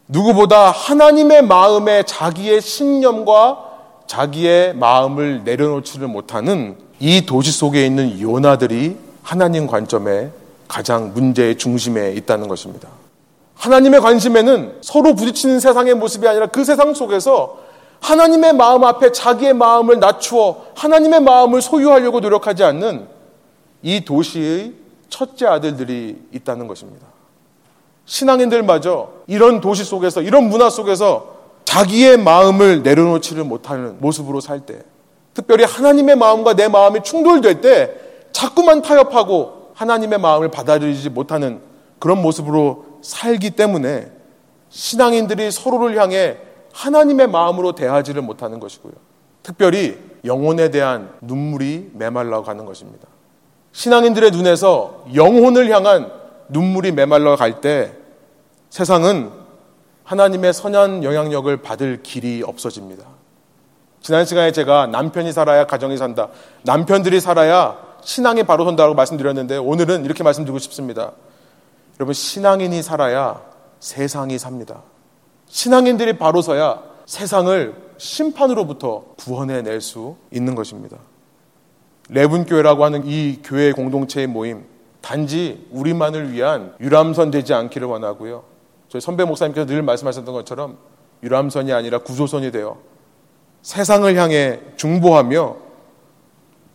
누구보다 0.09 0.70
하나님의 0.70 1.43
마음에 1.43 2.03
자기의 2.03 2.61
신념과 2.61 3.64
자기의 4.07 4.74
마음을 4.74 5.45
내려놓지를 5.45 6.09
못하는 6.09 6.76
이 6.99 7.26
도시 7.26 7.53
속에 7.53 7.84
있는 7.84 8.20
요나들이 8.20 8.97
하나님 9.22 9.66
관점에 9.66 10.30
가장 10.66 11.12
문제의 11.12 11.59
중심에 11.59 12.12
있다는 12.12 12.49
것입니다. 12.49 12.89
하나님의 13.55 14.01
관심에는 14.01 14.78
서로 14.80 15.14
부딪히는 15.14 15.61
세상의 15.61 15.95
모습이 15.95 16.26
아니라 16.26 16.47
그 16.47 16.64
세상 16.64 16.95
속에서 16.95 17.59
하나님의 18.01 18.55
마음 18.55 18.84
앞에 18.84 19.12
자기의 19.12 19.55
마음을 19.55 19.99
낮추어 19.99 20.66
하나님의 20.74 21.20
마음을 21.20 21.61
소유하려고 21.61 22.20
노력하지 22.20 22.64
않는 22.64 23.07
이 23.82 24.05
도시의 24.05 24.74
첫째 25.09 25.46
아들들이 25.46 26.20
있다는 26.32 26.66
것입니다. 26.68 27.07
신앙인들마저 28.05 29.11
이런 29.26 29.61
도시 29.61 29.84
속에서, 29.84 30.22
이런 30.22 30.49
문화 30.49 30.70
속에서 30.70 31.36
자기의 31.64 32.16
마음을 32.18 32.82
내려놓지를 32.82 33.44
못하는 33.44 33.96
모습으로 34.01 34.40
살 34.40 34.61
때, 34.61 34.80
특별히 35.34 35.64
하나님의 35.64 36.16
마음과 36.16 36.55
내 36.55 36.68
마음이 36.68 37.03
충돌될 37.03 37.61
때 37.61 37.94
자꾸만 38.32 38.82
타협하고 38.82 39.72
하나님의 39.74 40.18
마음을 40.18 40.51
받아들이지 40.51 41.11
못하는 41.11 41.61
그런 41.99 42.22
모습으로 42.22 42.86
살기 43.03 43.51
때문에 43.51 44.11
신앙인들이 44.70 45.51
서로를 45.51 46.01
향해 46.01 46.36
하나님의 46.79 47.26
마음으로 47.26 47.72
대하지를 47.72 48.22
못하는 48.22 48.61
것이고요. 48.61 48.93
특별히 49.43 49.99
영혼에 50.24 50.70
대한 50.70 51.12
눈물이 51.20 51.91
메말라 51.95 52.43
가는 52.43 52.64
것입니다. 52.64 53.09
신앙인들의 53.72 54.31
눈에서 54.31 55.05
영혼을 55.14 55.70
향한 55.70 56.12
눈물이 56.49 56.93
메말라 56.93 57.35
갈 57.37 57.61
때 57.61 57.93
세상은 58.70 59.31
하나님의 60.05 60.53
선한 60.53 61.03
영향력을 61.03 61.55
받을 61.62 62.03
길이 62.03 62.43
없어집니다. 62.47 63.05
지난 64.01 64.24
시간에 64.24 64.53
제가 64.53 64.87
남편이 64.87 65.33
살아야 65.33 65.66
가정이 65.66 65.97
산다. 65.97 66.29
남편들이 66.62 67.20
살아야 67.20 67.76
신앙이 68.03 68.45
바로 68.45 68.64
선다고 68.64 68.95
말씀드렸는데 68.95 69.57
오늘은 69.57 70.05
이렇게 70.05 70.22
말씀드리고 70.22 70.59
싶습니다. 70.61 71.12
여러분, 71.99 72.14
신앙인이 72.14 72.81
살아야 72.83 73.43
세상이 73.81 74.39
삽니다. 74.39 74.83
신앙인들이 75.49 76.18
바로 76.18 76.42
서야 76.42 76.82
세상을 77.07 77.74
심판으로부터 77.96 79.05
구원해낼 79.18 79.80
수 79.80 80.16
있는 80.30 80.55
것입니다. 80.55 80.99
레분교회라고 82.11 82.84
하는 82.84 83.07
이 83.07 83.40
교회 83.42 83.72
공동체의 83.72 84.26
모임, 84.26 84.64
단지 85.01 85.66
우리만을 85.70 86.32
위한 86.32 86.74
유람선 86.80 87.30
되지 87.30 87.55
않기를 87.55 87.86
원하고요. 87.88 88.44
저희 88.88 89.01
선배 89.01 89.24
목사님께서 89.24 89.66
늘 89.66 89.82
말씀하셨던 89.82 90.32
것처럼 90.32 90.78
유람선이 91.22 91.72
아니라 91.72 91.99
구조선이 91.99 92.51
되어 92.53 92.78
세상을 93.62 94.14
향해 94.16 94.61
중보하며 94.76 95.57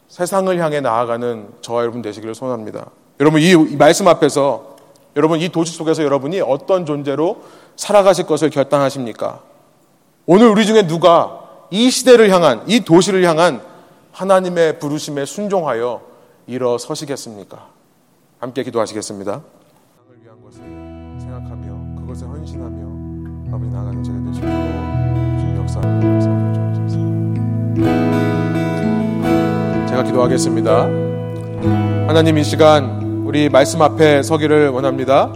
세상을 0.10 0.60
향해 0.60 0.80
나아가는 0.82 1.50
저와 1.62 1.82
여러분 1.82 2.02
되시기를 2.02 2.36
소원합니다. 2.36 2.92
여러분 3.20 3.42
이 3.42 3.56
말씀 3.76 4.08
앞에서 4.08 4.73
여러분 5.16 5.40
이 5.40 5.50
도시 5.50 5.76
속에서 5.76 6.04
여러분이 6.04 6.42
어떤 6.42 6.86
존재로 6.86 7.44
살아가실 7.76 8.26
것을 8.26 8.50
결단하십니까? 8.50 9.42
오늘 10.26 10.48
우리 10.48 10.66
중에 10.66 10.88
누가 10.88 11.42
이 11.70 11.90
시대를 11.90 12.30
향한 12.32 12.64
이 12.68 12.80
도시를 12.82 13.24
향한 13.24 13.62
하나님의 14.12 14.80
부르심에 14.80 15.26
순종하여 15.26 16.02
일어서시겠습니까? 16.48 17.68
함께 18.40 18.64
기도하시겠습니다. 18.64 19.32
땅을 19.32 20.24
위한 20.24 20.42
것을 20.44 20.60
생각하며 21.20 22.02
그것에 22.02 22.26
헌신하며 22.26 23.56
아버지 23.56 23.72
나가는 23.72 24.04
제가 24.04 24.18
되시도록 24.26 24.54
주님 25.40 25.58
역사 25.58 25.82
제가 29.88 30.04
기도하겠습니다. 30.04 30.84
하나님 32.08 32.38
이 32.38 32.44
시간 32.44 33.03
우리 33.24 33.48
말씀 33.48 33.82
앞에 33.82 34.22
서기를 34.22 34.70
원합니다. 34.70 35.32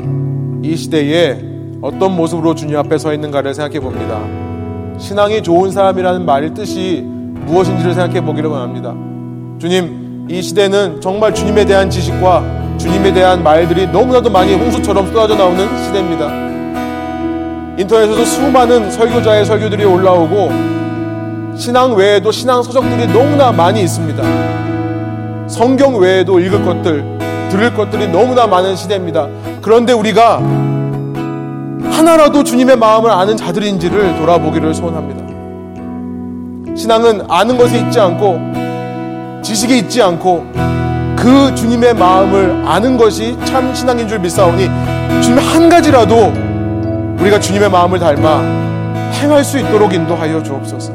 이 0.61 0.75
시대에 0.75 1.37
어떤 1.81 2.15
모습으로 2.17 2.53
주님 2.53 2.77
앞에 2.77 2.97
서 2.97 3.13
있는가를 3.13 3.53
생각해 3.53 3.79
봅니다. 3.79 4.19
신앙이 4.99 5.41
좋은 5.41 5.71
사람이라는 5.71 6.25
말의 6.25 6.53
뜻이 6.53 7.01
무엇인지를 7.45 7.93
생각해 7.93 8.21
보기를 8.25 8.49
원합니다. 8.49 8.93
주님, 9.57 10.27
이 10.29 10.41
시대는 10.41 10.99
정말 10.99 11.33
주님에 11.33 11.65
대한 11.65 11.89
지식과 11.89 12.77
주님에 12.77 13.13
대한 13.13 13.41
말들이 13.41 13.87
너무나도 13.87 14.29
많이 14.29 14.53
홍수처럼 14.53 15.07
쏟아져 15.07 15.35
나오는 15.35 15.65
시대입니다. 15.85 16.47
인터넷에서 17.79 18.25
수많은 18.25 18.91
설교자의 18.91 19.45
설교들이 19.45 19.85
올라오고 19.85 20.49
신앙 21.55 21.95
외에도 21.95 22.31
신앙 22.31 22.61
서적들이 22.61 23.07
너무나 23.13 23.53
많이 23.53 23.81
있습니다. 23.81 25.47
성경 25.47 25.97
외에도 25.97 26.39
읽을 26.39 26.65
것들, 26.65 27.16
들을 27.57 27.73
것들이 27.73 28.07
너무나 28.07 28.45
많은 28.45 28.75
시대입니다. 28.75 29.27
그런데 29.63 29.91
우리가 29.91 30.37
하나라도 31.91 32.43
주님의 32.43 32.77
마음을 32.77 33.09
아는 33.09 33.35
자들인지를 33.35 34.17
돌아보기를 34.17 34.75
소원합니다. 34.75 35.25
신앙은 36.75 37.23
아는 37.27 37.57
것에 37.57 37.79
있지 37.79 37.99
않고 37.99 39.41
지식에 39.41 39.75
있지 39.79 40.03
않고 40.03 40.45
그 41.17 41.55
주님의 41.55 41.95
마음을 41.95 42.63
아는 42.67 42.95
것이 42.95 43.35
참 43.45 43.73
신앙인 43.73 44.07
줄 44.07 44.19
믿사오니 44.19 44.69
주님 45.23 45.39
한 45.39 45.67
가지라도 45.67 46.31
우리가 47.19 47.39
주님의 47.39 47.71
마음을 47.71 47.97
닮아 47.97 48.39
행할 49.13 49.43
수 49.43 49.57
있도록 49.57 49.95
인도하여 49.95 50.43
주옵소서. 50.43 50.93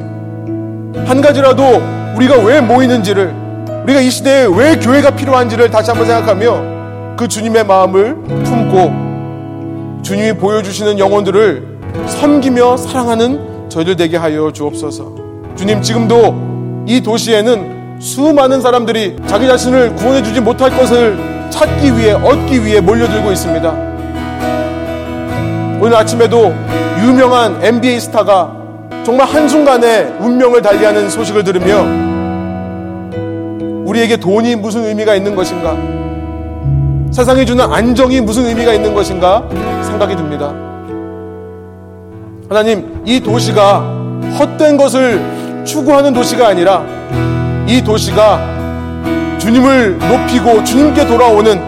한 1.06 1.20
가지라도 1.20 1.82
우리가 2.14 2.36
왜 2.36 2.60
모이는지를 2.60 3.41
우리가 3.84 4.00
이 4.00 4.10
시대에 4.10 4.46
왜 4.46 4.76
교회가 4.76 5.10
필요한지를 5.10 5.70
다시 5.70 5.90
한번 5.90 6.06
생각하며 6.06 7.16
그 7.16 7.26
주님의 7.26 7.64
마음을 7.64 8.14
품고 8.44 10.02
주님이 10.02 10.34
보여주시는 10.34 10.98
영혼들을 10.98 11.72
섬기며 12.06 12.76
사랑하는 12.76 13.68
저희들 13.68 13.96
되게 13.96 14.16
하여 14.16 14.52
주옵소서. 14.52 15.14
주님 15.56 15.82
지금도 15.82 16.84
이 16.86 17.00
도시에는 17.00 17.98
수많은 18.00 18.60
사람들이 18.60 19.16
자기 19.26 19.46
자신을 19.46 19.94
구원해 19.96 20.22
주지 20.22 20.40
못할 20.40 20.70
것을 20.70 21.18
찾기 21.50 21.96
위해 21.96 22.12
얻기 22.12 22.64
위해 22.64 22.80
몰려들고 22.80 23.30
있습니다. 23.32 23.70
오늘 25.80 25.96
아침에도 25.96 26.54
유명한 27.04 27.62
NBA 27.62 28.00
스타가 28.00 28.56
정말 29.04 29.26
한순간에 29.26 30.04
운명을 30.20 30.62
달리하는 30.62 31.10
소식을 31.10 31.42
들으며 31.44 32.11
우리에게 33.92 34.16
돈이 34.16 34.56
무슨 34.56 34.84
의미가 34.86 35.14
있는 35.14 35.34
것인가? 35.34 35.76
세상이 37.12 37.44
주는 37.44 37.62
안정이 37.70 38.22
무슨 38.22 38.46
의미가 38.46 38.72
있는 38.72 38.94
것인가? 38.94 39.46
생각이 39.82 40.16
듭니다. 40.16 40.54
하나님, 42.48 43.02
이 43.04 43.20
도시가 43.20 43.80
헛된 44.38 44.78
것을 44.78 45.20
추구하는 45.64 46.14
도시가 46.14 46.48
아니라 46.48 46.84
이 47.66 47.82
도시가 47.82 48.40
주님을 49.38 49.98
높이고 49.98 50.64
주님께 50.64 51.06
돌아오는 51.06 51.60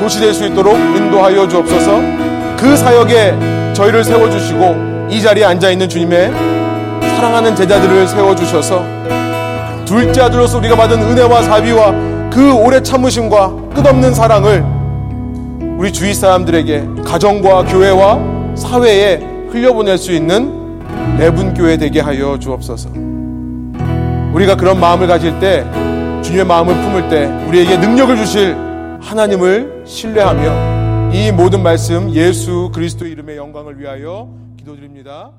도시 0.00 0.18
될 0.18 0.32
수 0.34 0.46
있도록 0.46 0.74
인도하여 0.74 1.46
주옵소서 1.46 2.00
그 2.58 2.76
사역에 2.76 3.72
저희를 3.74 4.02
세워주시고 4.02 5.08
이 5.10 5.20
자리에 5.20 5.44
앉아있는 5.44 5.88
주님의 5.88 6.32
사랑하는 7.16 7.54
제자들을 7.54 8.08
세워주셔서 8.08 8.84
둘째 9.90 10.20
아들로서 10.20 10.58
우리가 10.58 10.76
받은 10.76 11.02
은혜와 11.02 11.42
사비와 11.42 12.30
그 12.30 12.54
오래 12.54 12.80
참으심과 12.80 13.72
끝없는 13.74 14.14
사랑을 14.14 14.64
우리 15.76 15.92
주위 15.92 16.14
사람들에게 16.14 17.02
가정과 17.04 17.64
교회와 17.64 18.54
사회에 18.54 19.16
흘려보낼 19.50 19.98
수 19.98 20.12
있는 20.12 20.78
내분교회 21.18 21.76
되게 21.76 21.98
하여 21.98 22.38
주옵소서. 22.38 22.90
우리가 24.32 24.54
그런 24.54 24.78
마음을 24.78 25.08
가질 25.08 25.40
때 25.40 25.64
주님의 26.22 26.46
마음을 26.46 26.72
품을 26.72 27.08
때 27.08 27.26
우리에게 27.48 27.76
능력을 27.78 28.16
주실 28.16 28.56
하나님을 29.00 29.82
신뢰하며 29.86 31.10
이 31.12 31.32
모든 31.32 31.64
말씀 31.64 32.12
예수 32.12 32.70
그리스도 32.72 33.06
이름의 33.06 33.36
영광을 33.36 33.80
위하여 33.80 34.28
기도드립니다. 34.56 35.32